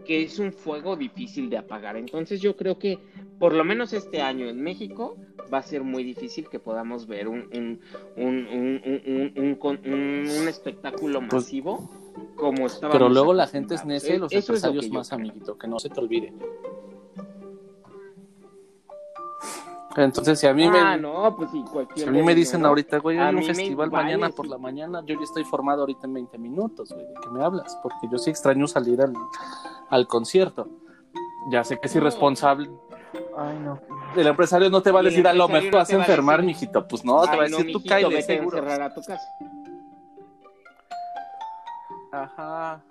[0.06, 1.96] que es un fuego difícil de apagar.
[1.96, 2.98] Entonces yo creo que
[3.40, 5.16] por lo menos este año en México
[5.54, 7.80] va a ser muy difícil que podamos ver un, un,
[8.18, 11.90] un, un, un- un- un con- un- un espectáculo Pues- masivo
[12.36, 12.92] como estaba.
[12.94, 15.20] Pero luego la gente es necia y los Eso es lo empresarios más, creo.
[15.20, 16.34] amiguito, que no se te olvide.
[19.96, 22.62] Entonces, si a mí Ah, me, no, pues sí, cualquier si a mí me dicen
[22.62, 22.70] ¿no?
[22.70, 24.34] ahorita, güey, A hay un festival vale, mañana sí.
[24.34, 27.44] por la mañana, yo ya estoy formado ahorita en 20 minutos, güey, ¿de qué me
[27.44, 27.78] hablas?
[27.84, 29.14] Porque yo sí extraño salir al,
[29.92, 30.68] al concierto.
[31.52, 32.02] Ya sé que es No.
[32.02, 32.72] irresponsable.
[33.38, 33.80] Ay, no.
[34.16, 36.00] El empresario no te va a decir, a lo mejor no vas te a a
[36.00, 36.88] enfermar, decir, mijito.
[36.88, 38.58] Pues no, te Ay, va a no, decir, tú mijito, cállate, vete a seguro.
[38.58, 39.28] encerrar a tu casa.
[42.14, 42.84] Ajá.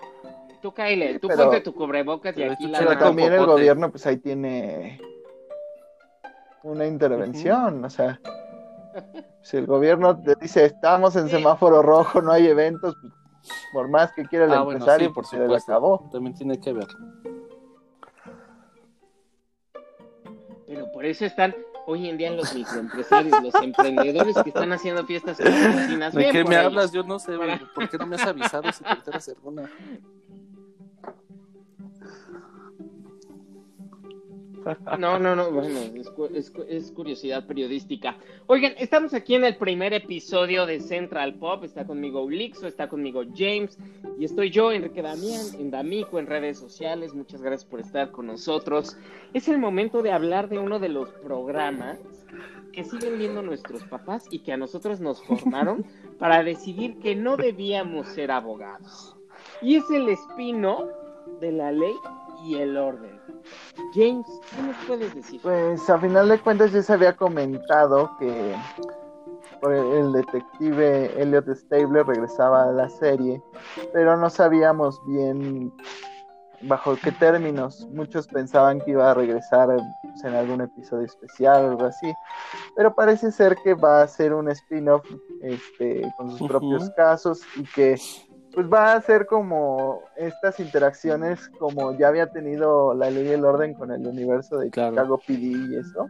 [0.61, 4.05] Tú cáele, tú Pero- ponte tu cubrebocas y aquí la Pero también el gobierno, pues
[4.07, 5.01] ahí tiene
[6.65, 8.21] una intervención, o sea,
[9.43, 11.37] si el gobierno te dice, estamos en Sí.
[11.37, 13.13] semáforo rojo, no hay eventos, pues,
[13.73, 15.73] por más que quiera el Ah, bueno, empresario, sí, por se le supuesto.
[15.73, 16.09] acabó.
[16.13, 16.87] También tiene que ver.
[20.67, 21.55] Pero por eso están
[21.87, 26.13] hoy en día los microempresarios, los emprendedores que están haciendo fiestas clandestinas.
[26.15, 26.67] ¿De Bien qué me ahí.
[26.67, 26.93] hablas?
[26.93, 27.33] Yo no sé,
[27.75, 29.71] ¿Por qué no me has avisado si te de alguna?
[34.99, 38.17] No, no, no, bueno, es, es es curiosidad periodística.
[38.47, 41.65] Oigan, estamos aquí en el primer episodio de Central Pop.
[41.65, 43.79] Está conmigo Ulixo, está conmigo James
[44.19, 47.15] y estoy yo, Enrique Damián, en D'Amico, en redes sociales.
[47.15, 48.97] Muchas gracias por estar con nosotros.
[49.35, 51.99] Es el momento de hablar de uno de los programas
[52.73, 55.85] que siguen viendo nuestros papás y que a nosotros nos formaron
[56.19, 59.17] para decidir que no debíamos ser abogados.
[59.61, 60.89] Y es el espino
[61.41, 61.95] de la ley
[62.45, 63.22] y el orden.
[63.95, 65.41] James, ¿qué nos puedes decir?
[65.43, 68.55] Pues a final de cuentas ya se había comentado que
[69.71, 73.43] el, detective Elliot Stabler regresaba a la serie,
[73.93, 75.73] pero no sabíamos bien
[76.63, 77.87] bajo qué términos.
[77.93, 79.69] Muchos pensaban que iba a regresar
[80.03, 82.13] pues, en algún episodio especial o algo así,
[82.77, 85.05] pero parece ser que va a ser un spin-off
[85.43, 87.97] este, con sus propios casos y que
[88.55, 93.45] pues va a ser como estas interacciones como ya había tenido la ley y el
[93.45, 94.91] orden con el universo de Claro.
[94.93, 96.09] Chicago PD y eso.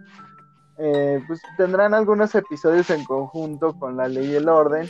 [0.79, 4.89] eh, pues tendrán algunos episodios en conjunto con la ley y el orden,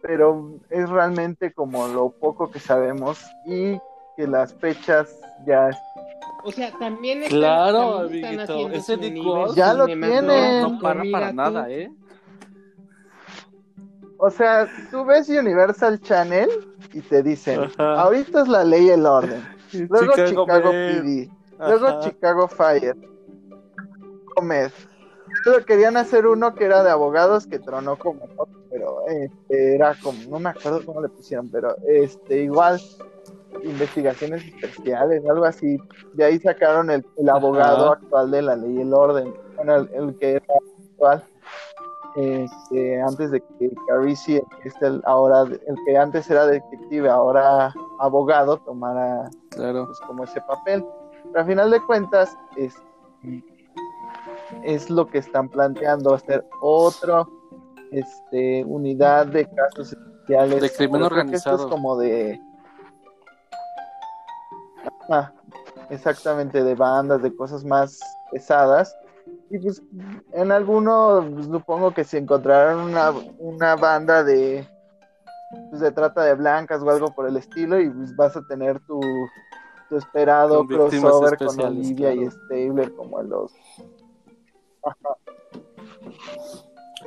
[0.00, 3.76] pero es realmente como lo poco que sabemos y
[4.16, 5.70] que las fechas ya
[6.44, 10.62] o sea, también están, Claro, también están amiguito, haciendo ese Nick Ya lo tienen.
[10.62, 11.90] No para para nada, ¿eh?
[14.18, 16.48] O sea, tú ves Universal Channel
[16.96, 18.00] y te dicen, Ajá.
[18.00, 19.46] ahorita es la ley y el orden.
[19.72, 21.02] Luego Chicago, Med.
[21.02, 21.30] PD.
[21.58, 22.00] Luego Ajá.
[22.00, 22.96] Chicago Fire.
[24.42, 24.70] Med.
[25.44, 29.94] Luego querían hacer uno que era de abogados que tronó como otro, pero este, era
[30.02, 32.80] como, no me acuerdo cómo le pusieron, pero este igual
[33.62, 35.78] investigaciones especiales, algo así.
[36.14, 38.00] De ahí sacaron el, el abogado Ajá.
[38.00, 40.46] actual de la ley y el orden, bueno, el, el que era
[40.92, 41.24] actual.
[42.16, 48.56] Este, antes de que Carisi, este, el- ahora el que antes era detective, ahora abogado,
[48.58, 49.84] tomara Claro.
[49.86, 50.84] pues, como ese papel.
[51.24, 52.74] Pero a final de cuentas es,
[54.64, 57.28] es lo que están planteando, hacer otro
[57.92, 60.62] este, unidad de casos especiales.
[60.62, 61.56] De crimen que esto organizado.
[61.56, 62.40] es como de...
[65.08, 65.30] Ah,
[65.90, 68.00] exactamente, de bandas, de cosas más
[68.32, 68.96] pesadas.
[69.50, 69.82] Y pues
[70.32, 74.66] en alguno pues, supongo que si encontraran una, una banda de
[75.70, 78.80] pues, de trata de blancas o algo por el estilo y pues vas a tener
[78.80, 79.00] tu,
[79.88, 82.28] tu esperado Con crossover con Olivia y.
[82.28, 83.52] Stabler como en los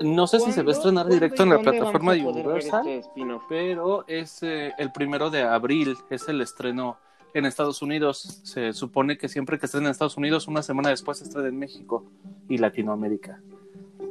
[0.01, 2.87] No sé si se va a estrenar ¿Cuándo- directo en la plataforma de a Universal,
[2.87, 6.97] este pero es eh, el primero de abril, es el estreno
[7.33, 8.41] en Estados Unidos.
[8.43, 12.05] Se supone que siempre que estrena en Estados Unidos, una semana después estrena en México
[12.47, 13.41] y Latinoamérica.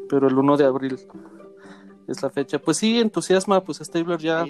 [0.09, 0.99] Pero el 1 de abril
[2.09, 2.59] es la fecha.
[2.59, 4.47] Pues sí, entusiasma, pues Stabler ya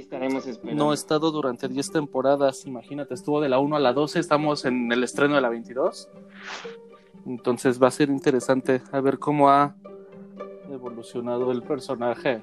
[0.62, 4.64] no ha estado durante 10 temporadas, imagínate, estuvo de la 1 a la 12, estamos
[4.64, 6.08] en el estreno de la 22.
[7.26, 9.74] Entonces va a ser interesante a ver cómo ha
[10.70, 12.40] evolucionado el personaje.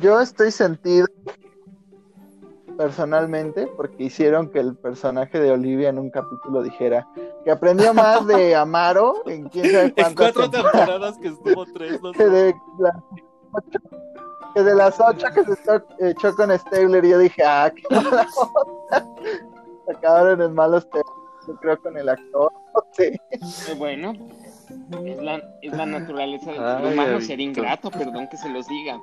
[0.00, 1.06] Yo estoy sentido
[2.82, 7.06] personalmente porque hicieron que el personaje de Olivia en un capítulo dijera
[7.44, 11.64] que aprendió más de Amaro en quién sabe En cuántas cuatro temporadas temporadas que estuvo
[11.72, 12.94] tres, no que de, las
[13.52, 13.78] ocho,
[14.54, 18.26] que de las ocho que se echó- echó con Stabler yo dije, ah, qué mala
[18.36, 19.06] onda.
[19.96, 21.06] Acabaron en malos temas,
[21.46, 22.50] yo creo con el actor.
[22.92, 23.04] Sí.
[23.30, 24.12] Eh, Bueno,
[25.04, 29.00] es la, es la naturaleza del ser humano ser ingrato, perdón que se los diga.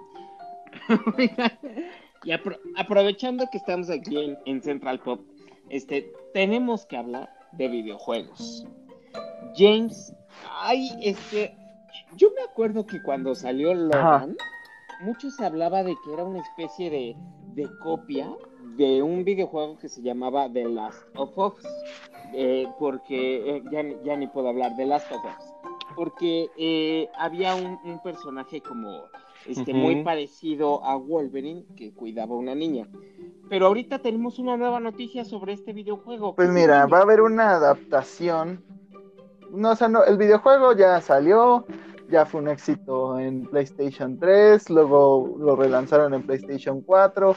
[2.24, 5.22] y apro- aprovechando que estamos aquí en, en Central Pop,
[5.70, 8.66] este, tenemos que hablar de videojuegos.
[9.56, 10.14] James,
[10.62, 11.56] ay, este,
[12.16, 14.36] yo me acuerdo que cuando salió Logan,
[15.02, 17.16] mucho se hablaba de que era una especie de,
[17.56, 18.30] de copia
[18.76, 21.54] de un videojuego que se llamaba The Last of Us.
[22.34, 25.54] Eh, porque eh, ya, ni- ya ni puedo hablar de Last of Us.
[25.96, 29.02] Porque eh, había un, un personaje como
[29.46, 32.88] este, muy parecido a Wolverine que cuidaba a una niña.
[33.50, 36.36] Pero ahorita tenemos una nueva noticia sobre este videojuego.
[36.36, 38.64] Pues ¿Qué se mira, va a haber una adaptación.
[39.52, 41.66] No, o sea, no, el videojuego ya salió,
[42.10, 47.36] ya fue un éxito en PlayStation 3, luego lo relanzaron en PlayStation 4,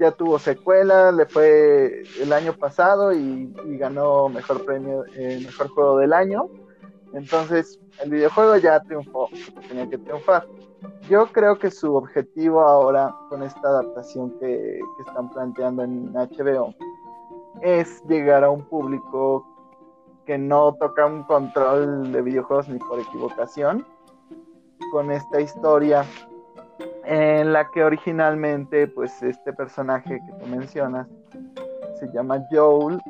[0.00, 5.68] ya tuvo secuela, le fue el año pasado y, y ganó mejor premio, eh, mejor
[5.68, 6.48] juego del año.
[7.14, 9.28] Entonces, el videojuego ya triunfó,
[9.68, 10.46] tenía que triunfar.
[11.08, 16.74] Yo creo que su objetivo ahora con esta adaptación que, que están planteando en HBO
[17.60, 19.46] es llegar a un público
[20.26, 23.86] que no toca un control de videojuegos ni por equivocación
[24.90, 26.04] con esta historia
[27.04, 31.08] en la que originalmente pues este personaje que tú mencionas
[32.06, 33.00] se llama Joel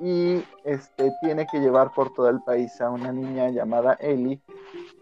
[0.00, 4.40] y este tiene que llevar por todo el país a una niña llamada Ellie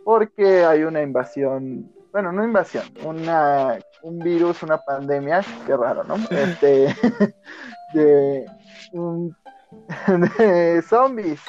[0.05, 6.16] porque hay una invasión bueno no invasión una un virus una pandemia qué raro no
[6.30, 6.95] este
[7.95, 8.47] de
[8.93, 9.34] un
[10.38, 11.40] de zombies.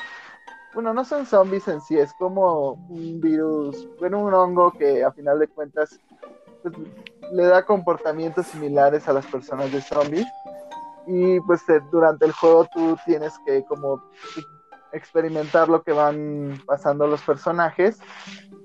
[0.74, 5.12] Bueno, no son zombies en sí, es como un virus, bueno, un hongo que a
[5.12, 6.00] final de cuentas
[6.64, 6.74] pues,
[7.32, 10.26] le da comportamientos similares a las personas de zombies.
[11.08, 14.02] Y pues eh, durante el juego tú tienes que como
[14.92, 18.00] experimentar lo que van pasando los personajes.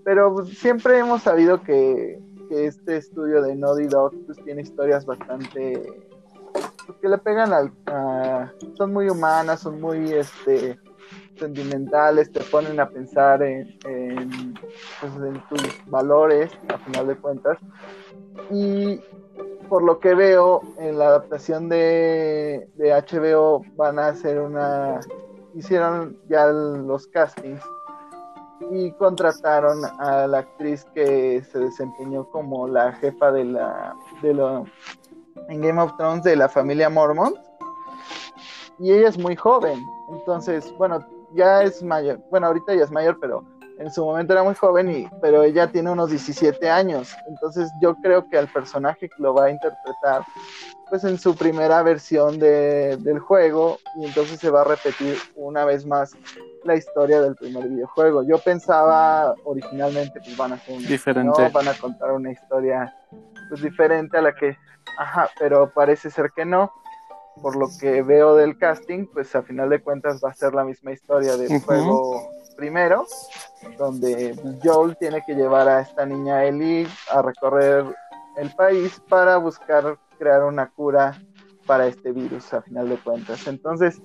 [0.04, 5.04] Pero pues, siempre hemos sabido que, que este estudio de Naughty Dog pues, tiene historias
[5.04, 5.82] bastante
[6.86, 7.72] pues, que le pegan al
[8.76, 10.78] son muy humanas, son muy este
[11.38, 14.54] sentimentales, te ponen a pensar en, en,
[15.00, 17.58] pues, en tus valores, a final de cuentas.
[18.50, 19.00] Y
[19.68, 25.00] por lo que veo, en la adaptación de, de HBO van a hacer una...
[25.54, 27.62] Hicieron ya los castings
[28.70, 34.64] y contrataron a la actriz que se desempeñó como la jefa de la de lo
[35.48, 37.36] en Game of Thrones de la familia Mormont.
[38.78, 41.04] Y ella es muy joven entonces bueno
[41.34, 43.44] ya es mayor bueno ahorita ya es mayor pero
[43.78, 47.94] en su momento era muy joven y pero ella tiene unos 17 años entonces yo
[47.96, 50.22] creo que al personaje lo va a interpretar
[50.90, 55.64] pues en su primera versión de, del juego y entonces se va a repetir una
[55.64, 56.16] vez más
[56.64, 58.22] la historia del primer videojuego.
[58.22, 62.94] Yo pensaba originalmente que van a hacer diferente, van a contar una historia
[63.48, 64.56] pues diferente a la que,
[64.98, 66.72] ajá, pero parece ser que no.
[67.42, 70.64] Por lo que veo del casting, pues a final de cuentas va a ser la
[70.64, 73.06] misma historia del juego primero,
[73.78, 77.84] donde Joel tiene que llevar a esta niña Ellie a recorrer
[78.36, 81.20] el país para buscar crear una cura
[81.66, 83.46] para este virus a final de cuentas.
[83.46, 84.00] Entonces,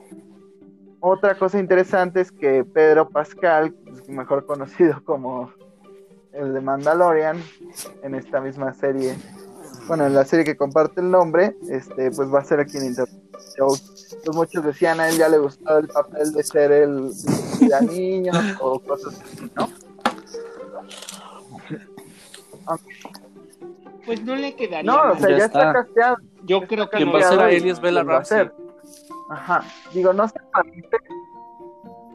[1.00, 3.76] otra cosa interesante es que Pedro Pascal,
[4.08, 5.52] mejor conocido como
[6.32, 7.42] el de Mandalorian,
[8.04, 9.16] en esta misma serie,
[9.88, 13.40] bueno, en la serie que comparte el nombre, este, pues va a ser quien interpreta
[13.58, 18.34] Pues muchos decían a él ya le gustaba el papel de ser el de niño
[18.62, 19.70] o cosas así, ¿no?
[24.06, 24.84] Pues no le quedaría.
[24.84, 25.74] No, o sea, ya, está.
[25.74, 26.18] casteado.
[26.44, 28.50] Yo creo que va a ser a Bella Ramsey.
[29.30, 29.64] Ajá,
[29.94, 30.36] digo, no sé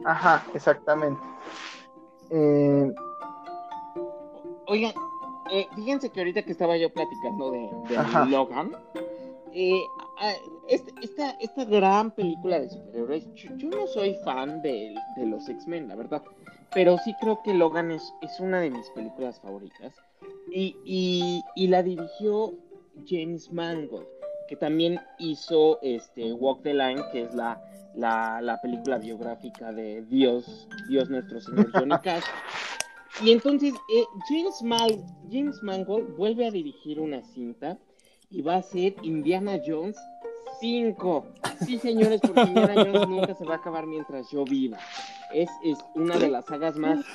[0.05, 1.21] Ajá, exactamente.
[2.29, 2.93] Eh...
[4.67, 4.93] Oigan,
[5.51, 7.69] eh, fíjense que ahorita que estaba yo platicando de,
[8.29, 8.71] Logan,
[9.53, 9.81] eh,
[10.67, 14.93] esta, esta, gran película de superhéroes, yo, no soy fan de,
[15.25, 16.23] los X-Men, la verdad,
[16.73, 19.95] pero sí creo que Logan es, es una de mis películas favoritas
[20.51, 22.53] y, y, y la dirigió
[23.07, 24.19] James Mangold
[24.49, 27.61] que también hizo este Walk the Line, que es la,
[27.93, 32.23] la, película biográfica de Dios, Dios nuestro Señor Johnny Cash.
[33.23, 34.63] Y entonces eh, James,
[35.31, 37.77] James Mangold vuelve a dirigir una cinta
[38.29, 39.97] y va a ser Indiana Jones
[40.59, 41.25] 5.
[41.65, 44.77] Sí, señores, porque Indiana Jones nunca se va a acabar mientras yo viva.
[45.33, 47.05] Es, es una de las sagas más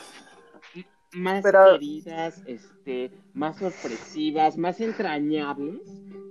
[1.14, 5.80] más queridas, este, más sorpresivas, más entrañables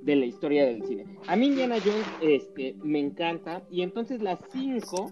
[0.02, 1.06] de la historia del cine.
[1.28, 5.12] A mí Indiana Jones este, me encanta y entonces la 5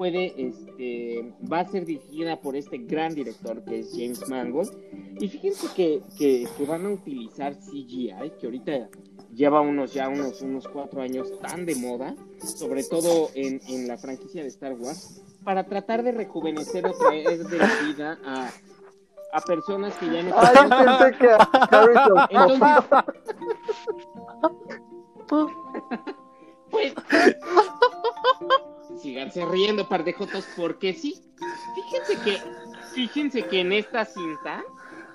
[0.00, 4.72] puede, este, va a ser dirigida por este gran director que es James Mangold.
[5.20, 8.88] Y fíjense que, que, van a utilizar CGI, que ahorita
[9.34, 13.98] lleva unos ya unos, unos cuatro años tan de moda, sobre todo en, en la
[13.98, 18.50] franquicia de Star Wars, para tratar de rejuvenecer otra vez de la vida a
[19.32, 21.28] a personas que ya no Ay, pensé que
[22.30, 22.84] Entonces,
[26.70, 26.94] pues
[29.02, 31.14] síganse riendo, par de jotos, porque sí.
[31.74, 32.38] Fíjense que,
[32.94, 34.62] fíjense que en esta cinta,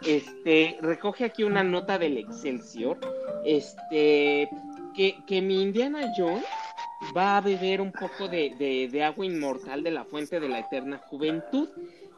[0.06, 2.98] este, recoge aquí una nota del Excelsior,
[3.46, 4.50] este,
[4.96, 6.46] que, que mi Indiana Jones
[7.16, 10.60] va a beber un poco de, de, de agua inmortal de la fuente de la
[10.60, 11.70] eterna juventud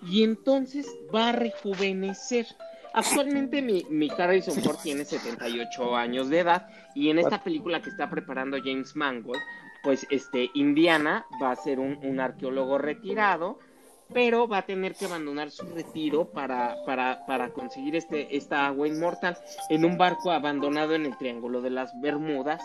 [0.06, 2.46] y entonces va a rejuvenecer.
[2.94, 7.90] Actualmente mi, mi Harrison Ford tiene 78 años de edad y en esta película que
[7.90, 9.42] está preparando James Mangold,
[9.88, 13.58] pues este Indiana va a ser un, arqueólogo retirado,
[14.14, 18.90] pero va a tener que abandonar su retiro para, para, para conseguir este, esta agua
[18.90, 19.38] inmortal
[19.70, 22.62] en un barco abandonado en el Triángulo de las Bermudas.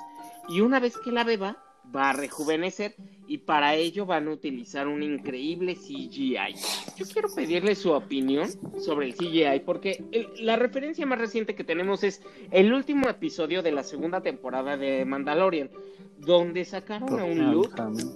[0.49, 1.59] Y una vez que la beba,
[1.95, 2.95] va a rejuvenecer
[3.27, 6.55] y para ello van a utilizar un increíble CGI.
[6.97, 8.49] Yo quiero pedirle su opinión
[8.81, 10.05] sobre el CGI porque
[10.41, 15.05] la referencia más reciente que tenemos es el último episodio de la segunda temporada de
[15.05, 15.71] Mandalorian,
[16.19, 17.71] donde sacaron a un Luke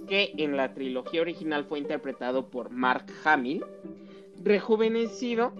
[0.07, 3.65] que en la trilogía original fue interpretado por Mark Hamill,
[4.43, 5.53] rejuvenecido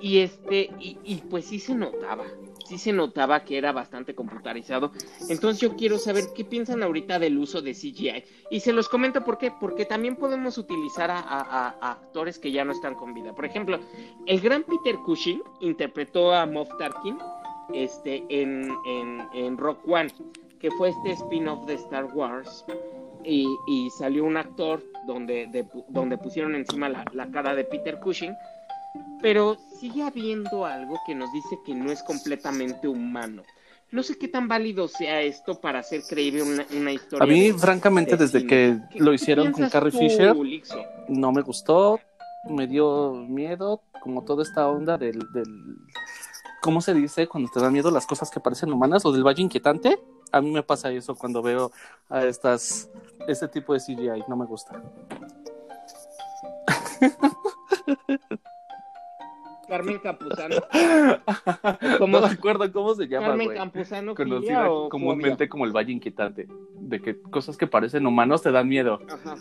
[0.00, 2.24] y este y, y pues sí se notaba,
[2.64, 4.92] sí se notaba que era bastante computarizado.
[5.28, 8.24] Entonces yo quiero saber qué piensan ahorita del uso de CGI.
[8.50, 12.72] Y se los comento por qué, porque también podemos utilizar a, actores que ya no
[12.72, 13.34] están con vida.
[13.34, 13.78] Por ejemplo,
[14.26, 17.18] el gran Peter Cushing interpretó a Moff Tarkin
[17.72, 18.68] este, en,
[19.34, 20.10] en, Rock One,
[20.58, 22.64] que fue este spin-off de Star Wars.
[23.26, 25.48] Y, salió un actor donde,
[25.88, 28.34] donde pusieron encima la, la cara de Peter Cushing
[29.20, 33.42] pero sigue habiendo algo que nos dice que no es completamente humano.
[33.90, 37.24] No sé qué tan válido sea esto para hacer creíble una, historia.
[37.24, 40.34] A mí, francamente, desde que lo hicieron con Carrie Fisher,
[41.08, 42.00] no me gustó,
[42.48, 45.78] me dio miedo, como toda esta onda del, del,
[46.60, 49.42] ¿Cómo se dice cuando te da miedo las cosas que parecen humanas o del valle
[49.42, 49.98] inquietante?
[50.32, 51.70] A mí me pasa eso cuando veo
[52.08, 52.88] a estas,
[53.28, 54.82] este tipo de CGI, no me gusta.
[59.66, 60.56] Carmen Campuzano.
[61.98, 63.58] ¿Cómo no me acuerdo cómo se llama, Carmen güey.
[63.58, 65.48] Campuzano Conocida o comúnmente fobia?
[65.48, 66.48] como el Valle Inquietante.
[66.78, 69.00] De que cosas que parecen humanos te dan miedo.
[69.10, 69.36] Ajá.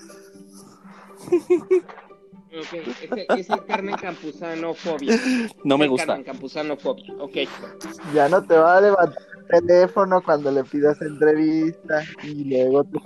[2.56, 5.18] Ok, ese, ese Carmen Campuzano fobia.
[5.64, 6.06] No me gusta.
[6.08, 7.14] Carmen Campuzano fobia.
[7.20, 7.38] Ok.
[8.14, 9.18] Ya no te va a levantar
[9.50, 13.00] el teléfono cuando le pidas entrevista y luego te-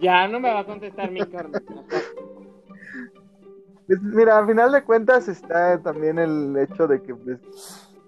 [0.00, 1.60] Ya no me va a contestar mi Carmen.
[3.88, 7.38] Pues, mira, al final de cuentas está también el hecho de que pues,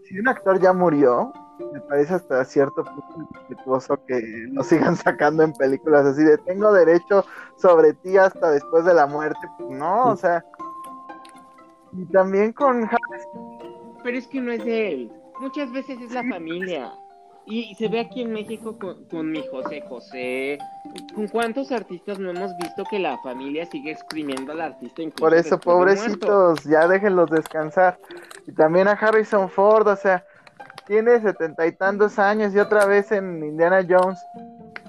[0.04, 1.32] si un actor ya murió,
[1.72, 4.20] me parece hasta cierto punto respetuoso que
[4.52, 7.24] lo sigan sacando en películas así de tengo derecho
[7.56, 9.40] sobre ti hasta después de la muerte.
[9.58, 10.44] Pues, no, o sea.
[11.92, 12.88] Y también con
[14.04, 15.10] Pero es que no es él.
[15.40, 16.92] Muchas veces es la familia.
[17.50, 20.58] Y se ve aquí en México con, con mi José José.
[21.14, 25.02] ¿Con cuántos artistas no hemos visto que la familia sigue exprimiendo al artista?
[25.02, 27.98] incluso Por eso, pobrecitos, ya déjenlos descansar.
[28.46, 30.24] Y también a Harrison Ford, o sea,
[30.86, 34.18] tiene setenta y tantos años y otra vez en Indiana Jones.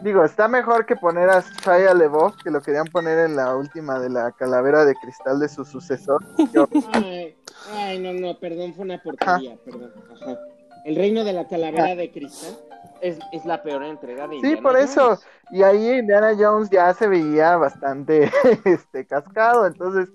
[0.03, 3.99] Digo, está mejor que poner a Shia LeBeouf, que lo querían poner en la última
[3.99, 6.24] de la calavera de cristal de su sucesor.
[6.53, 7.36] Yo- Ay,
[7.72, 9.91] ay, no, no, perdón, fue una porquería, perdón.
[10.22, 10.38] Ajá.
[10.86, 12.57] El reino de la calavera de cristal
[13.01, 15.05] es, es la peor entrega de Sí, Indiana por eso.
[15.05, 15.27] Jones.
[15.51, 18.32] Y ahí Indiana Jones ya se veía bastante
[18.65, 20.09] este cascado, entonces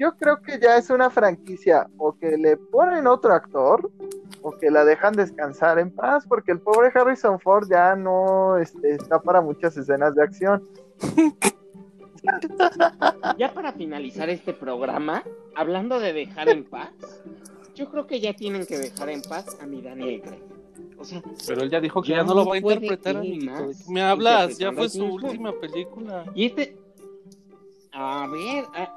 [0.00, 3.90] yo creo que ya es una franquicia o que le ponen otro actor
[4.40, 8.94] o que la dejan descansar en paz, porque el pobre Harrison Ford ya no este,
[8.94, 10.66] está para muchas escenas de acción.
[13.36, 15.22] Ya para finalizar este programa,
[15.54, 16.90] hablando de dejar en paz,
[17.74, 20.42] yo creo que ya tienen que dejar en paz a mi Daniel Craig.
[20.98, 23.38] O sea, Pero él ya dijo que Ya ya, no lo va a interpretar, ¿De
[23.38, 24.58] qué me hablas?
[24.58, 26.24] Ya fue a su última película.
[26.34, 26.76] y este.
[27.92, 28.96] A ver, a...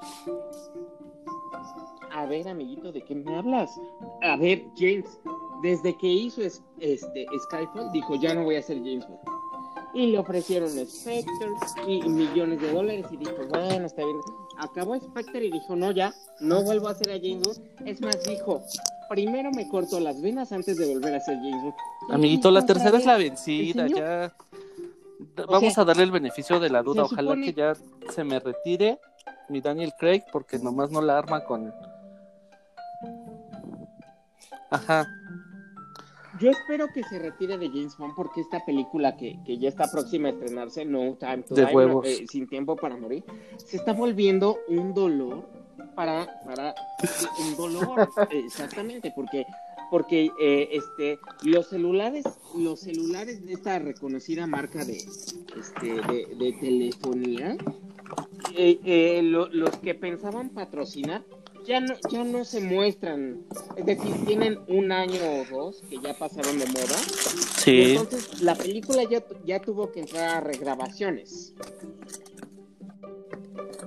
[2.12, 3.72] a ver, amiguito, ¿de qué me hablas?
[4.22, 5.20] A ver, James,
[5.64, 9.20] desde que hizo es- este Skyfall, dijo ya no voy a ser James Bond.
[9.96, 11.50] Y le ofrecieron Spectre
[11.88, 14.18] y millones de dólares y dijo, bueno, está bien.
[14.58, 17.88] Acabó Spectre y dijo, no, ya, no vuelvo a ser a James Bond.
[17.88, 18.62] Es más, dijo,
[19.10, 21.74] primero me corto las venas antes de volver a ser James Bond.
[22.12, 24.34] Amiguito, la tercera es la vencida, ya.
[25.48, 27.04] O Vamos sea, a darle el beneficio de la duda.
[27.04, 27.74] Ojalá supone- que ya
[28.12, 29.00] se me retire
[29.50, 31.74] mi Daniel Craig, porque nomás no la arma con.
[34.70, 35.08] Ajá.
[36.40, 39.90] Yo espero que se retire de James Bond porque esta película que, que ya está
[39.92, 43.24] próxima a estrenarse, No Time to De Die, no, eh, Sin Tiempo para Morir,
[43.58, 45.44] se está volviendo un dolor
[45.96, 46.74] para, para
[47.40, 49.46] un dolor, exactamente, porque
[49.92, 52.24] porque eh, este los celulares
[52.58, 57.56] los celulares de esta reconocida marca de este de, de telefonía
[58.56, 61.24] eh, eh, lo- los que pensaban patrocinar
[61.66, 63.42] ya no ya no se muestran
[63.78, 67.82] es decir tienen un año o dos que ya pasaron de moda y Sí.
[67.92, 71.54] entonces la película ya, ya tuvo que entrar a regrabaciones.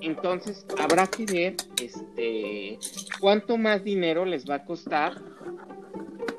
[0.00, 2.78] Entonces habrá que ver este
[3.20, 5.20] cuánto más dinero les va a costar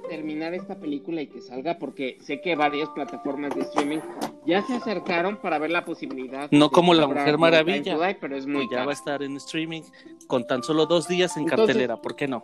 [0.08, 4.00] terminar esta película y que salga porque sé que varias plataformas de streaming
[4.46, 6.50] ya se acercaron para ver la posibilidad.
[6.52, 9.82] No como La Mujer Maravilla, pero es muy que ya va a estar en streaming
[10.28, 11.98] con tan solo dos días en Entonces- cartelera.
[11.98, 12.44] ¿Por qué no?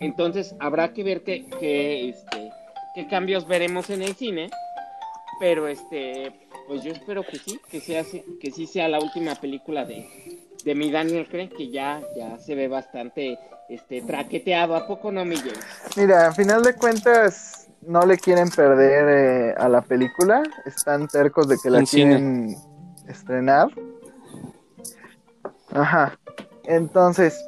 [0.00, 2.50] Entonces habrá que ver qué, qué, este,
[2.94, 4.50] qué cambios veremos en el cine.
[5.40, 6.32] Pero este,
[6.68, 8.04] pues yo espero que sí, que sea
[8.40, 10.06] que sí sea la última película de,
[10.64, 13.38] de mi Daniel Craig, que ya, ya se ve bastante
[13.70, 14.76] este traqueteado.
[14.76, 15.58] ¿A poco no, mi James?
[15.96, 21.48] Mira, a final de cuentas no le quieren perder eh, a la película, están tercos
[21.48, 22.10] de que la En cine.
[22.16, 22.56] quieren
[23.08, 23.68] estrenar.
[25.72, 26.18] Ajá.
[26.64, 27.42] Entonces,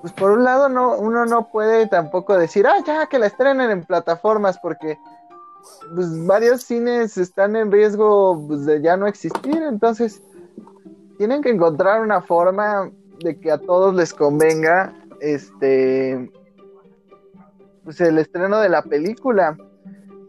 [0.00, 3.70] pues por un lado no, uno no puede tampoco decir, ah, ya que la estrenen
[3.70, 4.96] en plataformas, porque
[5.94, 10.22] pues varios cines están en riesgo pues, de ya no existir, entonces
[11.18, 12.90] tienen que encontrar una forma
[13.22, 16.30] de que a todos les convenga este
[17.84, 19.56] pues el estreno de la película.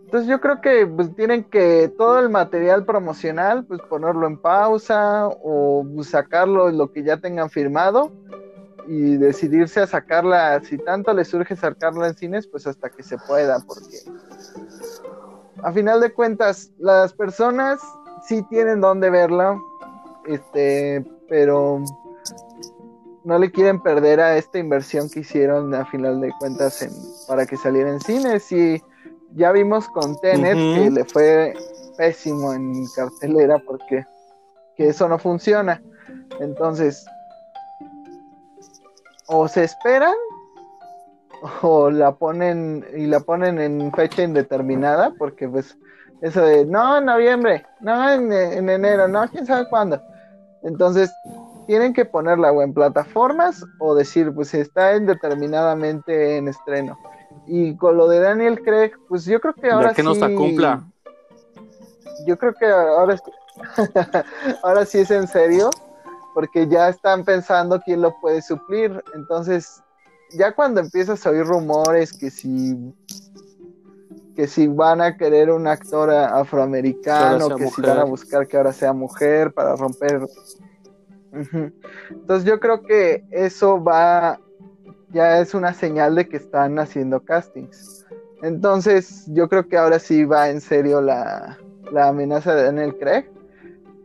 [0.06, 5.28] Entonces yo creo que pues tienen que todo el material promocional pues ponerlo en pausa
[5.28, 8.12] o pues, sacarlo lo que ya tengan firmado
[8.88, 13.18] y decidirse a sacarla, si tanto les surge sacarla en cines, pues hasta que se
[13.18, 14.00] pueda, porque
[15.64, 17.80] a final de cuentas las personas
[18.28, 19.58] sí tienen dónde verla,
[20.26, 21.84] este, pero
[23.24, 26.92] no le quieren perder a esta inversión que hicieron a final de cuentas en,
[27.28, 28.82] para que saliera en cines y
[29.36, 31.54] ya vimos con Tenet que le fue
[31.98, 34.06] pésimo en cartelera porque
[34.76, 35.82] que eso no funciona.
[36.40, 37.06] Entonces,
[39.28, 40.16] o se esperan
[41.62, 45.78] o la ponen y la ponen en fecha indeterminada, porque pues
[46.22, 50.02] eso de no en noviembre, no en, en enero, no quién sabe cuándo.
[50.64, 51.12] Entonces,
[51.68, 56.98] tienen que ponerla o en plataformas o decir, pues está indeterminadamente en estreno.
[57.46, 60.34] Y con lo de Daniel Craig, pues yo creo que ahora ya que nos la
[60.34, 60.84] cumpla.
[62.26, 63.18] Yo creo que ahora,
[64.64, 65.70] ahora sí es en serio,
[66.34, 69.04] porque ya están pensando quién lo puede suplir.
[69.14, 69.83] Entonces,
[70.38, 72.78] ya cuando empiezas a oír rumores que si
[74.36, 78.74] que si van a querer un actor afroamericano, que si van a buscar que ahora
[78.74, 80.22] sea mujer para romper.
[82.10, 84.40] Entonces yo creo que eso va,
[85.12, 88.06] ya es una señal de que están haciendo castings.
[88.42, 91.58] Entonces yo creo que ahora sí va en serio la,
[91.96, 93.26] amenaza de Daniel Craig,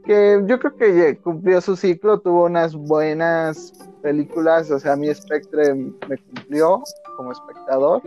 [0.09, 5.75] que yo creo que cumplió su ciclo, tuvo unas buenas películas, o sea, mi Spectre
[5.75, 6.83] me cumplió
[7.15, 8.01] como espectador.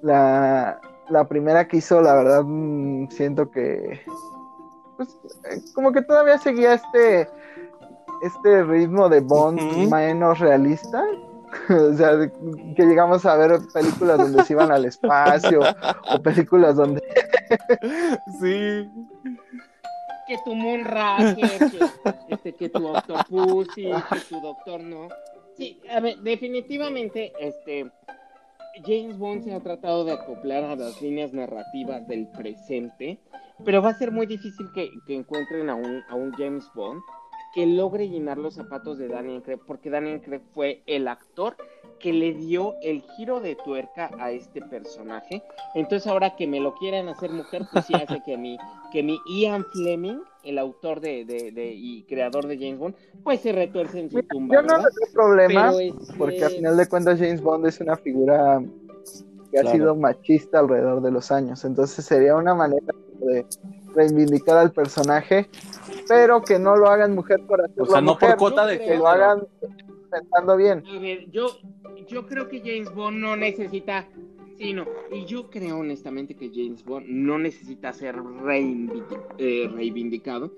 [0.00, 4.00] La, la primera que hizo, la verdad, mm, siento que,
[4.96, 5.10] pues,
[5.50, 7.28] eh, como que todavía seguía este
[8.22, 9.60] este ritmo de Bond
[9.90, 11.04] menos realista.
[11.68, 12.12] o sea,
[12.74, 15.60] que llegamos a ver películas donde se iban al espacio
[16.10, 17.02] o películas donde...
[18.40, 18.88] sí.
[20.26, 25.08] Que tu Moonraker, que, este, que tu Octopussy, que tu Doctor No.
[25.56, 27.90] Sí, a ver, definitivamente, este...
[28.86, 33.18] James Bond se ha tratado de acoplar a las líneas narrativas del presente,
[33.66, 37.02] pero va a ser muy difícil que, que encuentren a un, a un James Bond
[37.54, 41.56] que logre llenar los zapatos de Daniel Craig, porque Daniel Craig fue el actor
[42.02, 45.42] que le dio el giro de tuerca a este personaje.
[45.74, 48.58] Entonces ahora que me lo quieran hacer mujer, pues sí hace que mi,
[48.92, 53.52] que mi Ian Fleming, el autor de, de, y creador de James Bond, pues se
[53.52, 54.56] retuerce en su tumba.
[54.56, 55.72] Yo no tengo problema,
[56.18, 58.62] porque al final de cuentas James Bond es una figura
[59.52, 63.46] que ha sido machista alrededor de los años, entonces sería una manera de
[63.94, 65.48] reivindicar al personaje
[66.08, 68.96] pero que no lo hagan mujer por hacerlo O sea, no por cuota de que
[68.96, 69.46] lo hagan
[70.12, 70.84] pensando bien.
[70.86, 71.46] A ver, yo,
[72.06, 74.06] yo creo que James Bond no necesita,
[74.58, 78.16] sí, no, y yo creo honestamente que James Bond no necesita ser
[79.38, 80.52] eh, reivindicado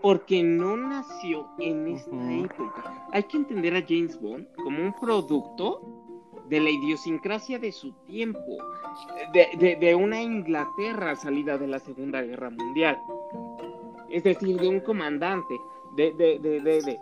[0.00, 3.08] porque no nació en esta época.
[3.12, 6.04] Hay que entender a James Bond como un producto
[6.48, 8.58] de la idiosincrasia de su tiempo,
[9.32, 12.96] de, de, de una Inglaterra salida de la Segunda Guerra Mundial
[14.10, 15.54] es decir, de un comandante,
[15.96, 17.00] de, de, de, de,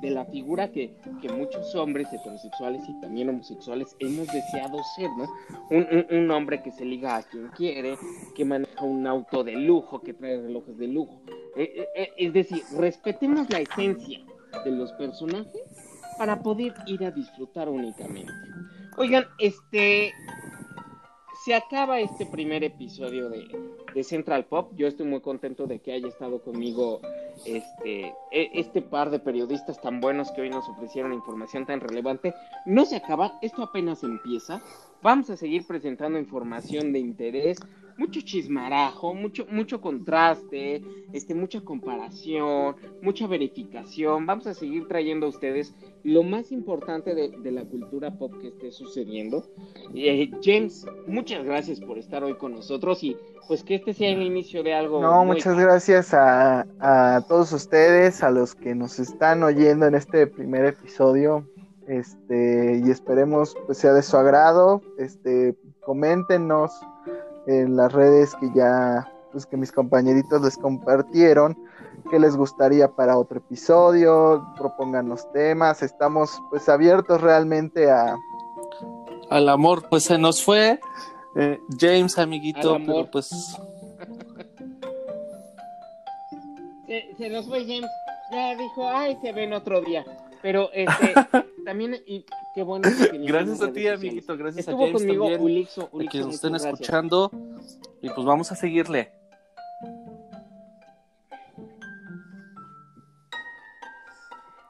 [0.00, 5.26] de la figura que, que, muchos hombres heterosexuales y también homosexuales hemos deseado ser, ¿no?
[5.70, 7.96] Un, un, hombre que se liga a quien quiere,
[8.34, 11.22] que maneja un auto de lujo, que trae relojes de lujo.
[11.56, 14.20] Eh, eh, eh, es decir, respetemos la esencia
[14.64, 15.62] de los personajes
[16.18, 18.32] para poder ir a disfrutar únicamente.
[18.96, 20.12] Oigan, este,
[21.44, 24.72] se acaba este primer episodio de, Central Pop.
[24.76, 27.00] Yo estoy muy contento de que haya estado conmigo
[27.44, 32.32] este, e, este par de periodistas tan buenos que hoy nos ofrecieron información tan relevante.
[32.64, 34.62] No se acaba, esto apenas empieza.
[35.02, 37.58] Vamos a seguir presentando información de interés,
[37.96, 40.82] mucho chismarajo, mucho, mucho contraste,
[41.12, 44.26] este, mucha comparación, mucha verificación.
[44.26, 45.74] Vamos a seguir trayendo a ustedes
[46.04, 49.46] lo más importante de, la cultura pop que esté sucediendo.
[49.94, 53.16] Eh, James, muchas gracias por estar hoy con nosotros y
[53.46, 55.00] pues que este sea el inicio de algo.
[55.02, 60.26] No, muchas gracias a, a todos ustedes, a los que nos están oyendo en este
[60.26, 61.46] primer episodio
[61.88, 66.72] este y esperemos pues sea de su agrado este coméntenos
[67.46, 71.56] en las redes que ya pues que mis compañeritos les compartieron
[72.10, 78.16] qué les gustaría para otro episodio propongan los temas estamos pues abiertos realmente a
[79.30, 80.80] al amor pues se nos fue
[81.36, 83.28] eh, James amiguito pero pues
[86.86, 87.90] se, se nos fue James.
[88.30, 90.04] Ya dijo ay se ven otro día
[90.42, 91.14] pero este,
[91.64, 92.24] también, y
[92.54, 92.88] qué bueno.
[93.12, 94.36] gracias a ti, amiguito.
[94.36, 97.30] Gracias a James conmigo también, Ulixo, Ulixo, que nos estén escuchando.
[98.02, 99.12] Y pues vamos a seguirle.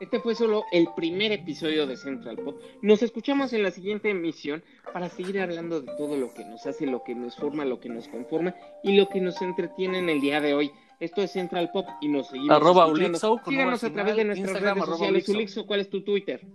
[0.02, 2.60] Este fue solo el primer episodio de Central Pop.
[2.82, 6.86] Nos escuchamos en la siguiente emisión para seguir hablando de todo lo que nos hace,
[6.86, 10.20] lo que nos forma, lo que nos conforma y lo que nos entretiene en el
[10.20, 10.72] día de hoy.
[11.02, 14.84] Esto es Central Pop y nos seguimos arroba Ulixo, Síganos a través de nuestras redes
[14.84, 15.28] sociales.
[15.28, 16.46] Ulixo, ¿cuál es tu Twitter?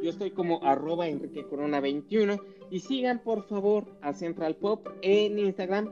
[0.00, 2.36] Yo estoy como arroba Enrique Corona 21
[2.70, 5.90] y sigan por favor a Central Pop en Instagram